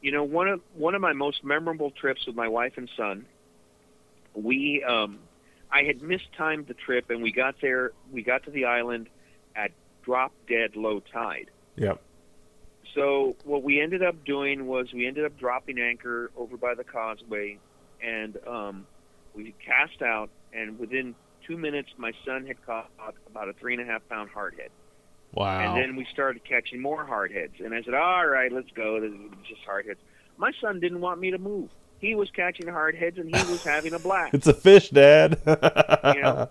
[0.00, 3.26] You know, one of one of my most memorable trips with my wife and son.
[4.34, 5.18] We, um,
[5.72, 7.92] I had mistimed the trip, and we got there.
[8.12, 9.08] We got to the island
[9.56, 9.72] at
[10.04, 11.50] drop dead low tide.
[11.76, 12.00] yep,
[12.94, 16.84] So what we ended up doing was we ended up dropping anchor over by the
[16.84, 17.58] causeway,
[18.00, 18.86] and um,
[19.34, 20.30] we cast out.
[20.52, 21.14] And within
[21.48, 22.90] two minutes, my son had caught
[23.26, 24.68] about a three and a half pound hardhead.
[25.32, 27.64] wow, And then we started catching more hardheads.
[27.64, 29.00] And I said, "All right, let's go.
[29.00, 29.96] This is just hardheads."
[30.36, 31.70] My son didn't want me to move.
[31.98, 34.34] He was catching hardheads, and he was having a blast.
[34.34, 35.40] it's a fish, Dad.
[35.46, 36.48] you know?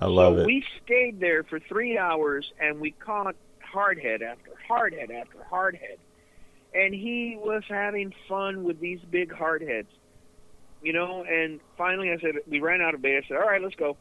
[0.00, 0.46] I love so it.
[0.46, 5.98] we stayed there for three hours, and we caught hardhead after hardhead after hardhead,
[6.74, 9.86] and he was having fun with these big hardheads,
[10.86, 11.24] you know.
[11.24, 13.18] And finally, I said, we ran out of bait.
[13.18, 13.96] I said, "All right, let's go."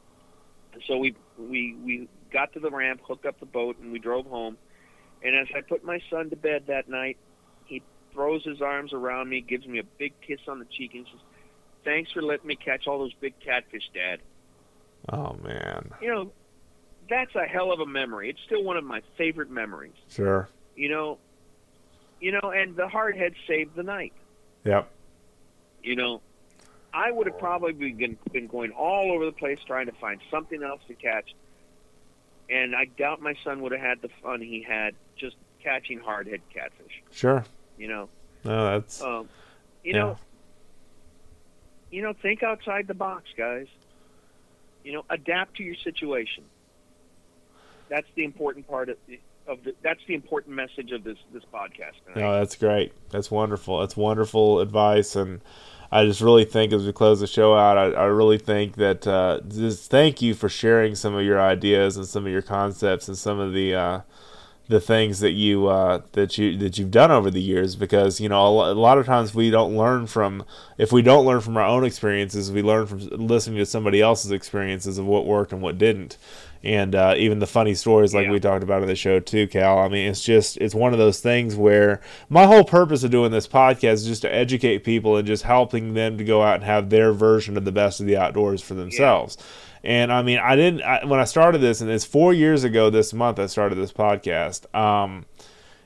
[0.74, 3.98] And so we we we got to the ramp, hooked up the boat, and we
[3.98, 4.58] drove home.
[5.24, 7.18] And as I put my son to bed that night,
[7.66, 7.82] he
[8.14, 11.22] throws his arms around me, gives me a big kiss on the cheek, and says,
[11.84, 14.20] "Thanks for letting me catch all those big catfish, Dad."
[15.10, 16.32] oh man, you know,
[17.10, 18.30] that's a hell of a memory.
[18.30, 19.94] It's still one of my favorite memories.
[20.08, 20.50] sure.
[20.76, 21.18] You know,
[22.20, 24.14] you know, and the hardhead saved the night.
[24.66, 24.92] Yep.
[25.84, 26.22] You know,
[26.96, 30.64] I would have probably been been going all over the place trying to find something
[30.64, 31.30] else to catch,
[32.50, 36.42] and I doubt my son would have had the fun he had just catching hardhead
[36.54, 36.94] catfish.
[37.12, 37.44] Sure.
[37.78, 38.10] You know,
[38.46, 39.28] No, that's um,
[39.84, 40.00] you Yeah.
[40.00, 40.18] know,
[41.92, 43.68] you know, think outside the box, guys.
[44.84, 46.46] You know, adapt to your situation.
[47.90, 48.98] That's the important part of,
[49.48, 49.74] of the.
[49.84, 51.94] That's the important message of this this podcast.
[52.06, 52.22] tonight.
[52.22, 52.94] no, that's great.
[53.10, 53.80] That's wonderful.
[53.80, 55.42] That's wonderful advice, and
[55.96, 59.08] I just really think as we close the show out, I, I really think that
[59.08, 63.08] uh, just thank you for sharing some of your ideas and some of your concepts
[63.08, 63.74] and some of the.
[63.74, 64.02] Uh,
[64.68, 68.28] the things that you uh, that you that you've done over the years because you
[68.28, 70.44] know a a lot of times we don't learn from
[70.80, 74.32] if we don't learn from our own experiences we learn from listening to somebody else's
[74.32, 76.18] experiences of what worked and what didn't
[76.66, 78.32] and uh, even the funny stories like Yeah.
[78.32, 81.00] we talked about in the show too cal i mean it's just it's one of
[81.00, 85.16] those things where my whole purpose of doing this podcast is just to educate people
[85.16, 88.08] and just helping them to go out and have their version of the best of
[88.08, 89.38] the outdoors for themselves
[89.88, 92.90] and I mean, I didn't I, when I started this, and it's four years ago
[92.90, 94.74] this month I started this podcast.
[94.74, 95.26] Um,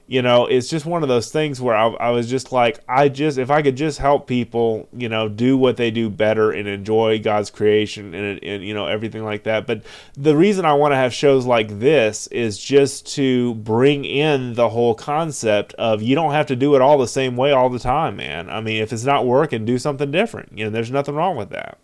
[0.09, 3.09] you know, it's just one of those things where I, I was just like, I
[3.09, 6.67] just if I could just help people, you know, do what they do better and
[6.67, 9.67] enjoy God's creation and, and you know everything like that.
[9.67, 9.83] But
[10.15, 14.69] the reason I want to have shows like this is just to bring in the
[14.69, 17.77] whole concept of you don't have to do it all the same way all the
[17.77, 18.49] time, man.
[18.49, 20.57] I mean, if it's not working, do something different.
[20.57, 21.77] You know, there's nothing wrong with that.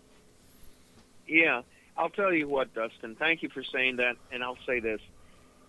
[1.28, 1.62] Yeah,
[1.96, 3.14] I'll tell you what, Dustin.
[3.14, 5.00] Thank you for saying that, and I'll say this: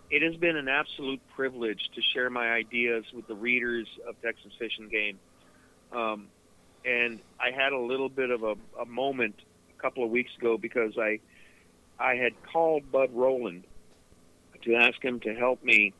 [0.09, 4.51] it has been an absolute privilege to share my ideas with the readers of Texas
[4.57, 5.19] Fish and Game.
[5.91, 6.27] Um,
[6.85, 9.35] and I had a little bit of a, a moment
[9.77, 11.19] a couple of weeks ago because I
[11.99, 13.63] I had called Bud Rowland
[14.63, 15.93] to ask him to help me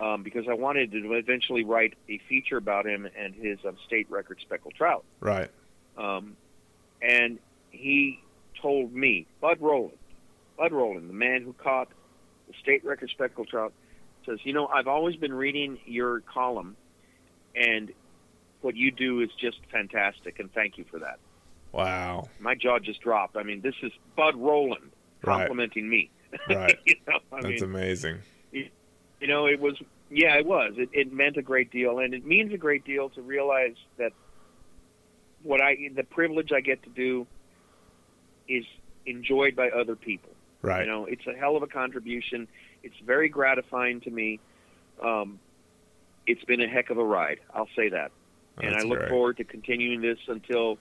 [0.00, 4.10] um, because I wanted to eventually write a feature about him and his um, state
[4.10, 5.04] record speckled trout.
[5.20, 5.50] Right.
[5.96, 6.36] Um,
[7.00, 7.38] and
[7.70, 8.20] he
[8.60, 9.98] told me, Bud Rowland,
[10.58, 11.88] Bud Rowland, the man who caught
[12.52, 13.72] the state record speckled trout,
[14.26, 16.76] says, you know, I've always been reading your column,
[17.54, 17.92] and
[18.60, 21.18] what you do is just fantastic, and thank you for that.
[21.72, 22.28] Wow.
[22.38, 23.36] My jaw just dropped.
[23.36, 24.90] I mean, this is Bud Rowland
[25.24, 25.38] Right.
[25.38, 26.10] complimenting me.
[26.48, 26.78] Right.
[26.86, 28.18] you know, I That's mean, amazing.
[28.52, 28.68] you
[29.20, 29.76] know, it was
[30.10, 30.72] yeah, it was.
[30.76, 34.12] It, it meant a great deal, and it means a great deal to realize that
[35.42, 37.26] what I the privilege I get to do
[38.48, 38.64] is
[39.06, 40.30] enjoyed by other people.
[40.62, 40.86] Right.
[40.86, 42.48] You know, it's a hell of a contribution.
[42.82, 44.40] It's very gratifying to me.
[45.02, 45.40] Um,
[46.26, 47.40] it's been a heck of a ride.
[47.52, 48.12] I'll say that,
[48.58, 50.78] and I look forward to continuing this until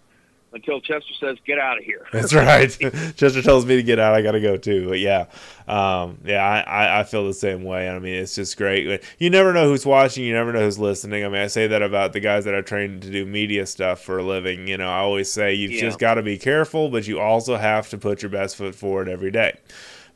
[0.53, 2.69] until Chester says, "Get out of here." That's right.
[3.15, 4.13] Chester tells me to get out.
[4.13, 4.89] I got to go too.
[4.89, 5.25] But yeah,
[5.67, 7.89] um, yeah, I, I, I feel the same way.
[7.89, 9.03] I mean, it's just great.
[9.19, 10.23] You never know who's watching.
[10.23, 11.23] You never know who's listening.
[11.23, 14.01] I mean, I say that about the guys that I trained to do media stuff
[14.01, 14.67] for a living.
[14.67, 15.81] You know, I always say you've Yeah.
[15.81, 19.07] just got to be careful, but you also have to put your best foot forward
[19.09, 19.57] every day.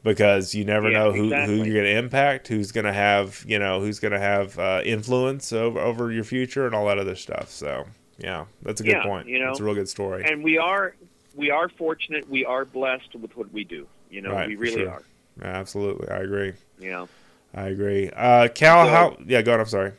[0.03, 3.43] Because you never Yeah, know who, who you're going to impact, who's going to have
[3.47, 6.99] you know who's going to have uh, influence over over your future and all that
[6.99, 7.49] other stuff.
[7.49, 7.87] So
[8.17, 9.27] yeah, that's a good Yeah, point.
[9.27, 10.23] you know, it's a real good story.
[10.25, 10.95] and we are
[11.35, 12.29] we are fortunate.
[12.29, 13.87] We are blessed with what we do.
[14.09, 14.89] You know, Right, we really sure.
[14.89, 15.01] are.
[15.41, 16.53] Yeah, absolutely, I agree.
[16.79, 17.09] You know.
[17.53, 18.09] I agree.
[18.09, 19.17] Uh, Cal, So- how?
[19.25, 19.59] Yeah, go on.
[19.61, 19.93] I'm sorry.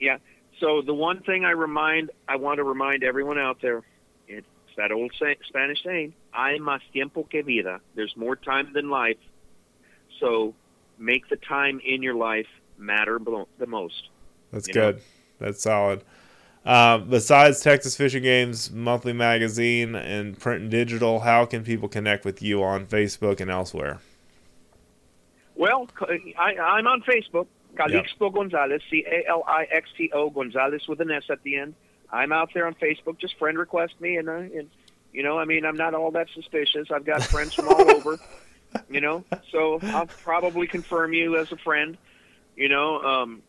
[0.00, 0.18] Yeah.
[0.60, 3.82] So the one thing I remind, I want to remind everyone out there,
[4.28, 8.88] it's that old say, Spanish saying, "Hay más tiempo que vida." There's more time than
[8.90, 9.18] life.
[10.20, 10.54] So
[10.98, 12.46] make the time in your life
[12.78, 13.18] matter
[13.58, 14.08] the most.
[14.52, 14.92] That's You know?
[14.92, 15.02] good.
[15.38, 16.04] That's solid.
[16.64, 21.88] Um, besides Texas Fish and Game monthly magazine and print and digital, how can people
[21.88, 23.98] connect with you on Facebook and elsewhere?
[25.56, 25.88] Well,
[26.38, 31.00] I, I'm on Facebook, Calixto Gonzales, C A L I X T O Gonzales with
[31.00, 31.74] an S at the end.
[32.10, 33.18] I'm out there on Facebook.
[33.18, 34.70] Just friend request me, and, uh, and
[35.12, 36.90] you know, I mean, I'm not all that suspicious.
[36.90, 38.18] I've got friends from all over,
[38.88, 41.96] you know, so I'll probably confirm you as a friend.
[42.56, 43.42] You know, um,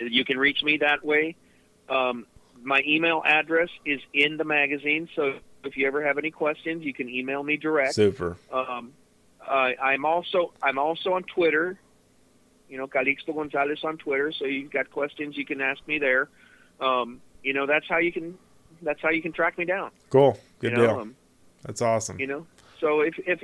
[0.00, 1.36] you can reach me that way.
[1.88, 2.26] Um,
[2.62, 5.34] my email address is in the magazine, so
[5.64, 7.94] if you ever have any questions, you can email me direct.
[7.94, 8.36] Super.
[8.52, 8.92] Um,
[9.46, 11.78] uh, I'm also I'm also on Twitter.
[12.68, 14.32] You know, Calixto Gonzales on Twitter.
[14.32, 16.28] So you've got questions, you can ask me there.
[16.80, 18.38] Um, you know, that's how you can
[18.80, 19.90] that's how you can track me down.
[20.10, 20.38] Cool.
[20.60, 21.00] Good you know, deal.
[21.00, 21.16] um,
[21.64, 22.18] That's awesome.
[22.18, 22.46] you know.
[22.80, 23.42] So if if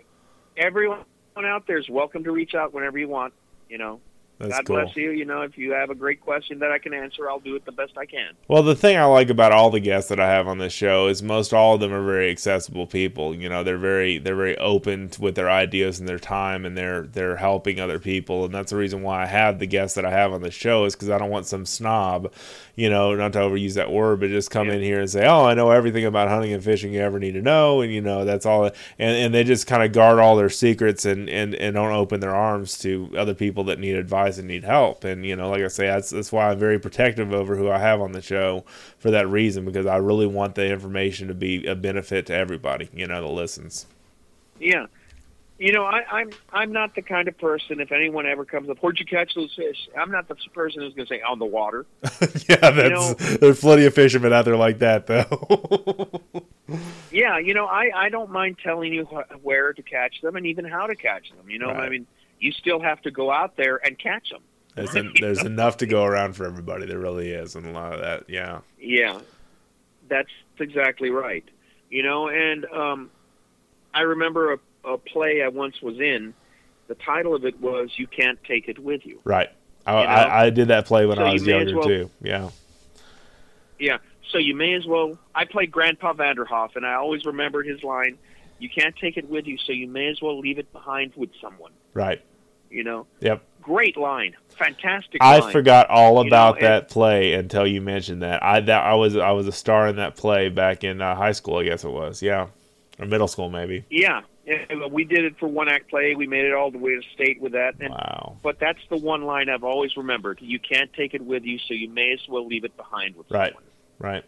[0.57, 1.05] everyone
[1.37, 3.33] out there is welcome to reach out whenever you want.
[3.69, 4.01] You know,
[4.39, 4.77] That's God cool.
[4.77, 5.11] bless you.
[5.11, 7.65] You know, if you have a great question that I can answer, I'll do it
[7.65, 8.31] the best I can.
[8.47, 11.09] Well, the thing I like about all the guests that I have on this show
[11.09, 13.35] is most all of them are very accessible people.
[13.35, 17.03] You know, they're very they're very open with their ideas and their time, and they're
[17.03, 20.11] they're helping other people, and that's the reason why I have the guests that I
[20.11, 22.33] have on the show is because I don't want some snob,
[22.77, 24.75] you know, not to overuse that word, but just come Yeah.
[24.75, 27.33] in here and say, oh, I know everything about hunting and fishing you ever need
[27.33, 30.37] to know, and you know that's all, and and they just kind of guard all
[30.37, 34.28] their secrets and and and don't open their arms to other people that need advice
[34.37, 37.33] and need help, and you know, like I say, that's that's why I'm very protective
[37.33, 38.65] over who I have on the show
[38.99, 42.91] for that reason because I really want the information to be a benefit to everybody,
[42.93, 43.87] you know, that listens.
[44.61, 44.87] Yeah.
[45.61, 47.81] You know, I, I'm I'm not the kind of person.
[47.81, 49.89] If anyone ever comes up, where'd you catch those fish?
[49.99, 51.85] I'm not the person who's going to say on the water.
[52.49, 56.11] yeah, that's know- there's plenty of fishermen out there like that though.
[57.11, 60.45] Yeah, you know, I I don't mind telling you wh- where to catch them and
[60.47, 61.49] even how to catch them.
[61.49, 61.85] You know, Right.
[61.85, 62.07] I mean,
[62.41, 64.43] you still have to go out there and catch them.
[64.75, 66.87] there's there's enough to go around for everybody.
[66.87, 68.25] There really is, and a lot of that.
[68.29, 69.21] Yeah, Yeah,
[70.09, 71.45] that's exactly right.
[71.91, 73.11] You know, and um,
[73.95, 76.35] I remember a, a play I once was in.
[76.87, 79.51] The title of it was "You Can't Take It With You." right.
[79.87, 80.13] I, You know?
[80.13, 82.11] I, I did that play when So I was as younger well- too.
[82.21, 82.51] Yeah,
[83.79, 83.99] Yeah,
[84.31, 85.19] so you may as well.
[85.35, 88.19] I played Grandpa Vanderhof, and I always remembered his line:
[88.59, 91.31] "You can't take it with you, so you may as well leave it behind with
[91.41, 92.21] someone." right.
[92.71, 93.43] You know, Yep.
[93.63, 95.23] great line, fantastic.
[95.23, 95.53] I line.
[95.53, 98.43] forgot all You about know, and- that play until you mentioned that.
[98.43, 101.33] I that I was I was a star in that play back in uh, high
[101.33, 101.57] school.
[101.59, 102.23] I guess it was.
[102.23, 102.49] Yeah,
[102.99, 103.85] or middle school maybe.
[103.91, 106.15] Yeah, yeah, we did it for one act play.
[106.15, 107.75] We made it all the way to state with that.
[107.81, 108.37] And, Wow.
[108.43, 110.39] But that's the one line I've always remembered.
[110.41, 113.31] You can't take it with you, so you may as well leave it behind with
[113.31, 113.53] Right.
[113.53, 113.65] someone.
[113.99, 114.25] Right.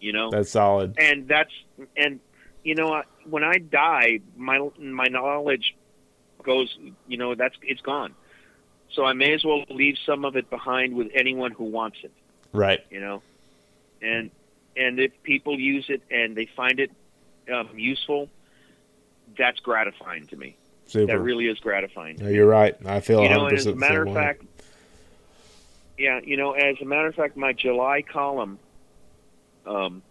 [0.00, 0.94] You know, That's solid.
[0.98, 1.52] and that's
[1.96, 2.20] and
[2.64, 5.74] you know when I die, my my knowledge
[6.42, 6.76] goes.
[7.06, 8.14] You know, that's it's gone.
[8.92, 12.12] So I may as well leave some of it behind with anyone who wants it.
[12.52, 12.84] Right.
[12.90, 13.22] You know,
[14.02, 14.30] and
[14.76, 16.90] and if people use it and they find it
[17.52, 18.28] um, useful,
[19.38, 20.56] that's gratifying to me.
[20.86, 21.06] Super.
[21.12, 22.16] That really is gratifying.
[22.16, 22.74] No, you're right.
[22.84, 24.14] I feel you 100% know, as a matter of way.
[24.14, 24.42] fact,
[25.96, 28.58] yeah, you know, as a matter of fact, my July column,
[29.66, 30.02] um,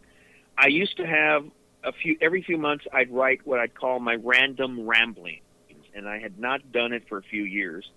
[0.57, 1.45] I used to have
[1.83, 2.85] a few every few months.
[2.93, 5.41] I'd write what I'd call my random ramblings,
[5.95, 7.89] and I had not done it for a few years.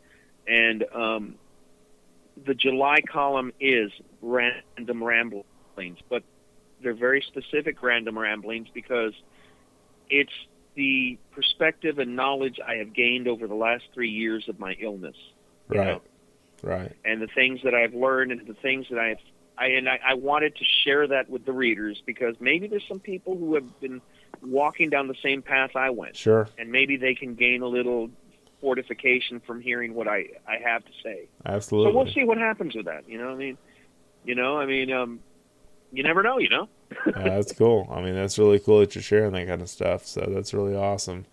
[0.47, 1.34] And um,
[2.47, 3.90] the July column is
[4.20, 6.22] random ramblings, but
[6.82, 9.12] they're very specific random ramblings because
[10.11, 10.32] it's
[10.74, 15.16] the perspective and knowledge I have gained over the last three years of my illness.
[15.68, 15.86] Right.
[15.86, 16.03] Know?
[16.62, 16.93] Right.
[17.05, 19.18] And the things that I've learned and the things that I've
[19.59, 23.01] I and I, I wanted to share that with the readers because maybe there's some
[23.01, 24.01] people who have been
[24.41, 26.16] walking down the same path I went.
[26.16, 26.49] Sure.
[26.59, 28.11] And maybe they can gain a little
[28.61, 31.28] fortification from hearing what I, I have to say.
[31.45, 31.93] Absolutely.
[31.93, 33.09] So we'll see what happens with that.
[33.09, 33.59] You know, I mean,
[34.24, 35.20] you know, I mean, um,
[35.93, 36.68] you never know, you know.
[37.07, 37.89] yeah, that's cool.
[37.93, 40.07] I mean, that's really cool that you're sharing that kind of stuff.
[40.07, 41.26] So that's really awesome.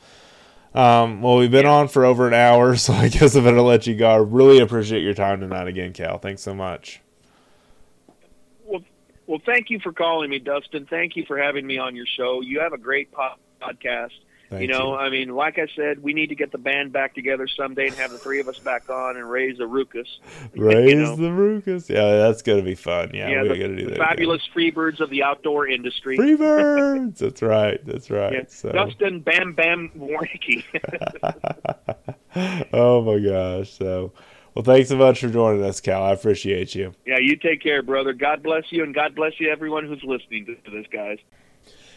[0.74, 1.72] Um, well, we've been yeah.
[1.72, 4.10] on for over an hour, so I guess I'm gonna let you go.
[4.10, 6.20] I really appreciate your time tonight again, Cal.
[6.20, 7.02] Thanks so much.
[9.30, 10.88] Well, thank you for calling me, Dustin.
[10.90, 12.42] Thank you for having me on your show.
[12.42, 14.10] You have a great podcast.
[14.50, 14.98] Thank you know, you.
[14.98, 17.96] I mean, like I said, we need to get the band back together someday and
[17.98, 20.08] have the three of us back on and raise the Ruckus.
[20.56, 21.16] Raise you know?
[21.16, 21.88] the Ruckus.
[21.92, 23.12] Yeah, that's gonna be fun.
[23.14, 24.00] Yeah, yeah we got to do that.
[24.00, 24.74] Fabulous again.
[24.74, 26.18] Freebirds of the outdoor industry.
[26.18, 27.18] Freebirds.
[27.20, 27.86] that's right.
[27.86, 28.34] That's right.
[28.34, 28.44] Yeah.
[28.48, 28.72] So.
[28.72, 30.64] Dustin Bam Bam Warncke.
[32.74, 33.72] oh my gosh.
[33.74, 34.12] So.
[34.60, 36.04] Well, thanks so much for joining us, Cal.
[36.04, 36.94] I appreciate you.
[37.06, 38.12] Yeah, you take care, brother.
[38.12, 41.18] God bless you, and God bless you, everyone who's listening to this, guys.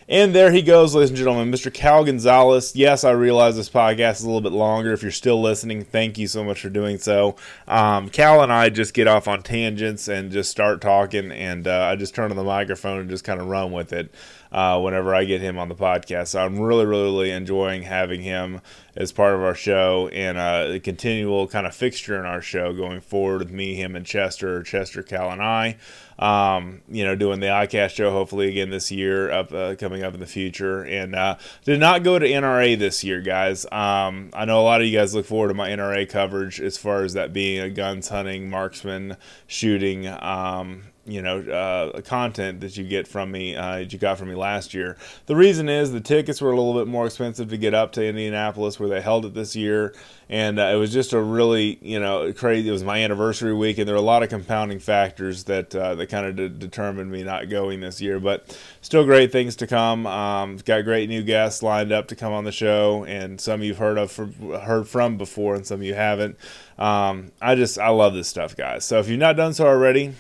[0.09, 1.73] And there he goes, ladies and gentlemen, Mr.
[1.73, 2.75] Cal Gonzales.
[2.75, 4.93] Yes, I realize this podcast is a little bit longer.
[4.93, 7.37] If you're still listening, thank you so much for doing so.
[7.69, 11.89] Um, Cal and I just get off on tangents and just start talking, and uh,
[11.93, 14.13] I just turn on the microphone and just kind of run with it
[14.51, 16.29] uh, whenever I get him on the podcast.
[16.29, 18.61] So I'm really, really, really enjoying having him
[18.97, 22.73] as part of our show and uh, a continual kind of fixture in our show
[22.75, 25.79] going forward with me, him, and Chester, Chester, Cal, and I.
[26.23, 30.15] Um, you know, doing the ICAST show hopefully again this year, up uh, coming up
[30.15, 30.85] in the future.
[30.85, 33.67] And uh, did not go to NRA this year, guys.
[33.73, 36.79] Um, I know a lot of you guys look forward to my NRA coverage as
[36.79, 39.17] far as that being a guns hunting, marksman,
[39.49, 40.07] shooting.
[40.07, 44.29] Um, you know uh, content that you get from me uh, that you got from
[44.29, 44.97] me last year.
[45.27, 48.05] The reason is the tickets were a little bit more expensive to get up to
[48.05, 49.95] indianapolis where they held it this year.
[50.29, 53.79] And uh, it was just a really you know crazy it was my anniversary week
[53.79, 57.11] and there were a lot of compounding factors that uh, that kind of de- determined
[57.11, 58.21] me not going this year.
[58.21, 60.07] But still great things to come.
[60.07, 63.79] Um, got great new guests lined up to come on the show and some you've
[63.79, 64.27] heard of for,
[64.61, 66.37] heard from before and some you haven't.
[66.79, 68.85] Um, i just i love this stuff guys.
[68.85, 70.15] So if you've not done so already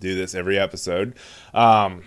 [0.00, 1.14] do this every episode.
[1.54, 2.02] Um,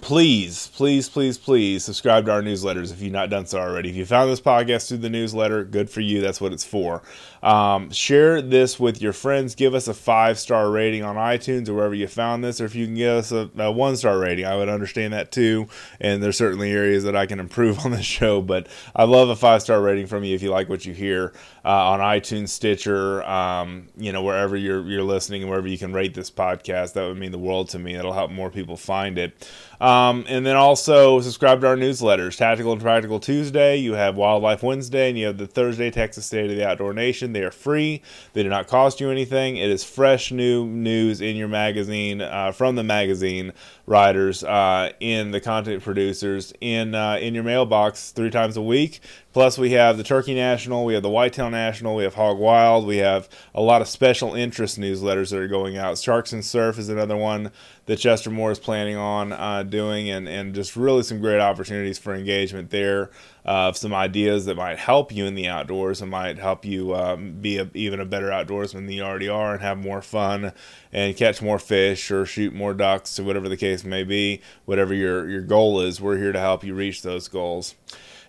[0.00, 3.90] please, please, please, please subscribe to our newsletters if you've not done so already.
[3.90, 6.20] If you found this podcast through the newsletter, good for you.
[6.20, 7.02] That's what it's for.
[7.42, 9.54] Um, share this with your friends.
[9.54, 12.74] Give us a five star rating on iTunes or wherever you found this, or if
[12.74, 15.68] you can give us a, a one star rating, I would understand that too.
[16.00, 19.36] And there's certainly areas that I can improve on the show, but I love a
[19.36, 21.32] five star rating from you if you like what you hear
[21.64, 25.92] uh, on iTunes, Stitcher, um, you know, wherever you're you're listening and wherever you can
[25.92, 26.94] rate this podcast.
[26.94, 27.94] That would mean the world to me.
[27.94, 29.48] It'll help more people find it.
[29.80, 33.76] Um, and then also subscribe to our newsletters, Tactical and Practical Tuesday.
[33.76, 37.27] You have Wildlife Wednesday, and you have the Thursday Texas State of the Outdoor Nation.
[37.32, 38.02] They are free.
[38.32, 39.56] They do not cost you anything.
[39.56, 43.52] It is fresh new news in your magazine uh, from the magazine
[43.88, 49.00] writers, uh, in the content producers, in uh, in your mailbox three times a week.
[49.32, 52.86] Plus, we have the Turkey National, we have the Whitetail National, we have Hog Wild,
[52.86, 55.96] we have a lot of special interest newsletters that are going out.
[55.98, 57.52] Sharks and Surf is another one
[57.86, 61.98] that Chester Moore is planning on uh, doing, and, and just really some great opportunities
[61.98, 63.10] for engagement there
[63.44, 67.32] of some ideas that might help you in the outdoors and might help you um,
[67.40, 70.52] be a, even a better outdoorsman than you already are and have more fun
[70.92, 74.94] and catch more fish or shoot more ducks or whatever the case may be, whatever
[74.94, 76.00] your, your goal is.
[76.00, 77.74] We're here to help you reach those goals.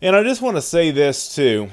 [0.01, 1.69] And I just want to say this too.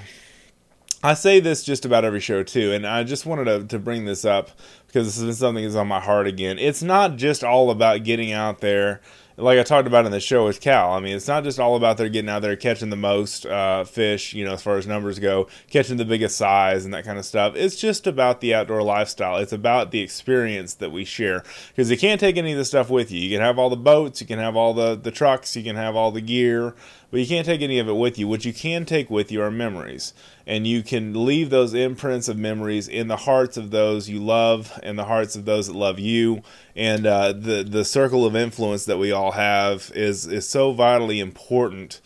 [1.02, 4.06] I say this just about every show too, and I just wanted to, to bring
[4.06, 4.50] this up
[4.86, 6.58] because this is something that's on my heart again.
[6.58, 9.00] It's not just all about getting out there
[9.38, 11.76] like I talked about in the show with Cal, I mean, it's not just all
[11.76, 14.86] about there getting out there catching the most uh, fish, you know, as far as
[14.86, 17.54] numbers go, catching the biggest size and that kind of stuff.
[17.54, 19.36] It's just about the outdoor lifestyle.
[19.36, 22.88] It's about the experience that we share because you can't take any of the stuff
[22.88, 23.20] with you.
[23.20, 25.76] You can have all the boats, you can have all the the trucks, you can
[25.76, 26.74] have all the gear,
[27.10, 28.26] but you can't take any of it with you.
[28.26, 30.14] What you can take with you are memories.
[30.46, 34.78] And you can leave those imprints of memories in the hearts of those you love
[34.82, 36.42] and the hearts of those that love you.
[36.76, 41.18] And uh, the, the circle of influence that we all have is, is so vitally
[41.18, 42.00] important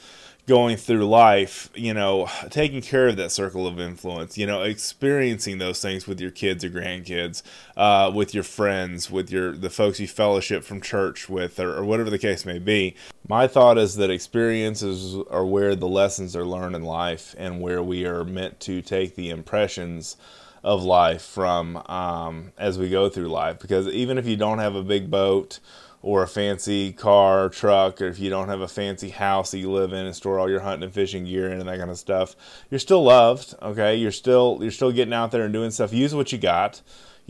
[0.51, 5.59] going through life, you know, taking care of that circle of influence, you know, experiencing
[5.59, 7.41] those things with your kids or grandkids,
[7.77, 11.85] uh, with your friends, with your the folks you fellowship from church with, or, or
[11.85, 12.97] whatever the case may be.
[13.29, 17.81] My thought is that experiences are where the lessons are learned in life, and where
[17.81, 20.17] we are meant to take the impressions
[20.65, 23.61] of life from um, as we go through life.
[23.61, 25.61] Because even if you don't have a big boat
[26.03, 29.59] or a fancy car or truck, or if you don't have a fancy house that
[29.59, 31.91] you live in and store all your hunting and fishing gear in and that kind
[31.91, 32.35] of stuff,
[32.71, 33.55] you're still loved.
[33.61, 35.93] Okay, you're still you're still getting out there and doing stuff.
[35.93, 36.81] Use what you got.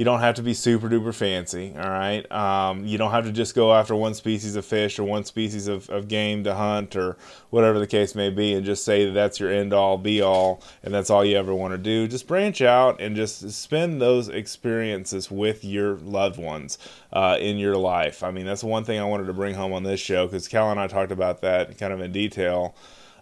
[0.00, 2.24] You don't have to be super duper fancy, all right?
[2.32, 5.66] Um, you don't have to just go after one species of fish or one species
[5.66, 7.18] of, of game to hunt or
[7.50, 10.62] whatever the case may be and just say that that's your end all be all
[10.82, 12.08] and that's all you ever want to do.
[12.08, 16.78] Just branch out and just spend those experiences with your loved ones
[17.12, 18.22] uh, in your life.
[18.22, 20.70] I mean, that's one thing I wanted to bring home on this show because Cal
[20.70, 22.74] and I talked about that kind of in detail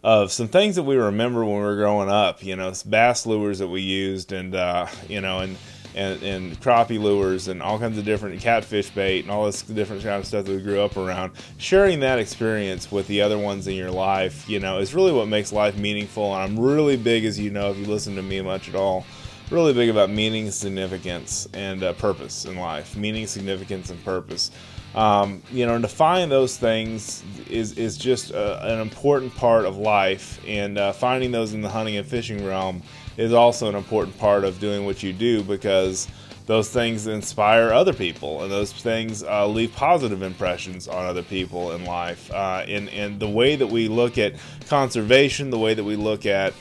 [0.04, 2.44] of some things that we remember when we were growing up.
[2.44, 5.56] You know, bass lures that we used, and uh, you know, and
[5.98, 10.00] and, and crappie lures and all kinds of different catfish bait and all this different
[10.02, 11.32] kind of stuff that we grew up around.
[11.58, 15.26] Sharing that experience with the other ones in your life, you know, is really what
[15.26, 16.32] makes life meaningful.
[16.34, 19.04] And I'm really big, as you know, if you listen to me much at all,
[19.50, 22.96] really big about meaning, significance, and uh, purpose in life.
[22.96, 24.52] Meaning, significance, and purpose.
[24.94, 29.64] Um, you know, and to find those things is is just uh, an important part
[29.64, 32.82] of life, and uh, finding those in the hunting and fishing realm
[33.18, 36.08] is also an important part of doing what you do because
[36.46, 41.72] those things inspire other people and those things uh, leave positive impressions on other people
[41.72, 42.30] in life.
[42.32, 44.34] Uh, and, and the way that we look at
[44.68, 46.54] conservation, the way that we look at,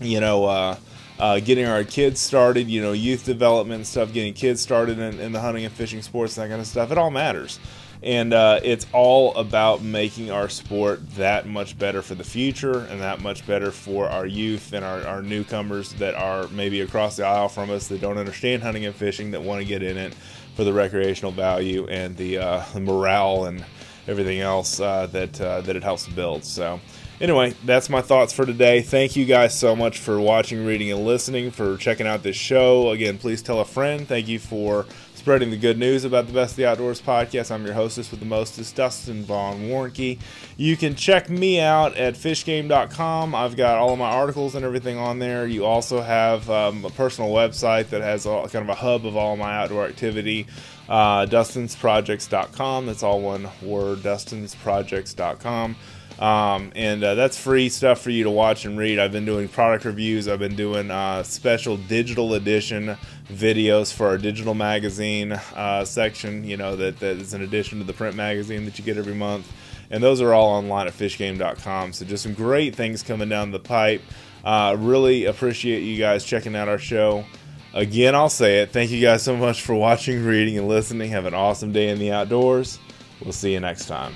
[0.00, 0.76] you know, uh,
[1.20, 5.20] uh, getting our kids started, you know, youth development and stuff, getting kids started in,
[5.20, 7.60] in the hunting and fishing sports, that kind of stuff, it all matters
[8.02, 13.00] and uh, it's all about making our sport that much better for the future and
[13.00, 17.24] that much better for our youth and our, our newcomers that are maybe across the
[17.24, 20.14] aisle from us that don't understand hunting and fishing that want to get in it
[20.54, 23.64] for the recreational value and the, uh, the morale and
[24.08, 26.44] everything else uh, that uh, that it helps to build.
[26.44, 26.80] So.
[27.20, 28.80] Anyway, that's my thoughts for today.
[28.80, 32.92] Thank you guys so much for watching, reading, and listening, for checking out this show.
[32.92, 34.08] Again, please tell a friend.
[34.08, 34.86] Thank you for
[35.20, 37.50] spreading the good news about the Best of the Outdoors podcast.
[37.50, 40.18] I'm your hostess with the mostest, Dustin Vaughn Warncke.
[40.56, 43.34] You can check me out at fishgame.com.
[43.34, 45.46] I've got all of my articles and everything on there.
[45.46, 49.36] You also have um, a personal website that has kind of a hub of all
[49.36, 50.46] my outdoor activity.
[50.88, 52.86] Uh, DustinsProjects.com.
[52.86, 55.76] That's all one word, DustinsProjects.com.
[56.18, 58.98] Um, and uh, that's free stuff for you to watch and read.
[58.98, 60.28] I've been doing product reviews.
[60.28, 62.96] I've been doing uh, special digital edition
[63.30, 66.44] videos for our digital magazine uh, section.
[66.44, 69.14] You know that that is an addition to the print magazine that you get every
[69.14, 69.50] month,
[69.90, 71.92] and those are all online at fishgame.com.
[71.92, 74.02] So just some great things coming down the pipe.
[74.44, 77.24] Uh, really appreciate you guys checking out our show.
[77.72, 78.70] Again, I'll say it.
[78.70, 81.10] Thank you guys so much for watching, reading, and listening.
[81.10, 82.78] Have an awesome day in the outdoors.
[83.22, 84.14] We'll see you next time.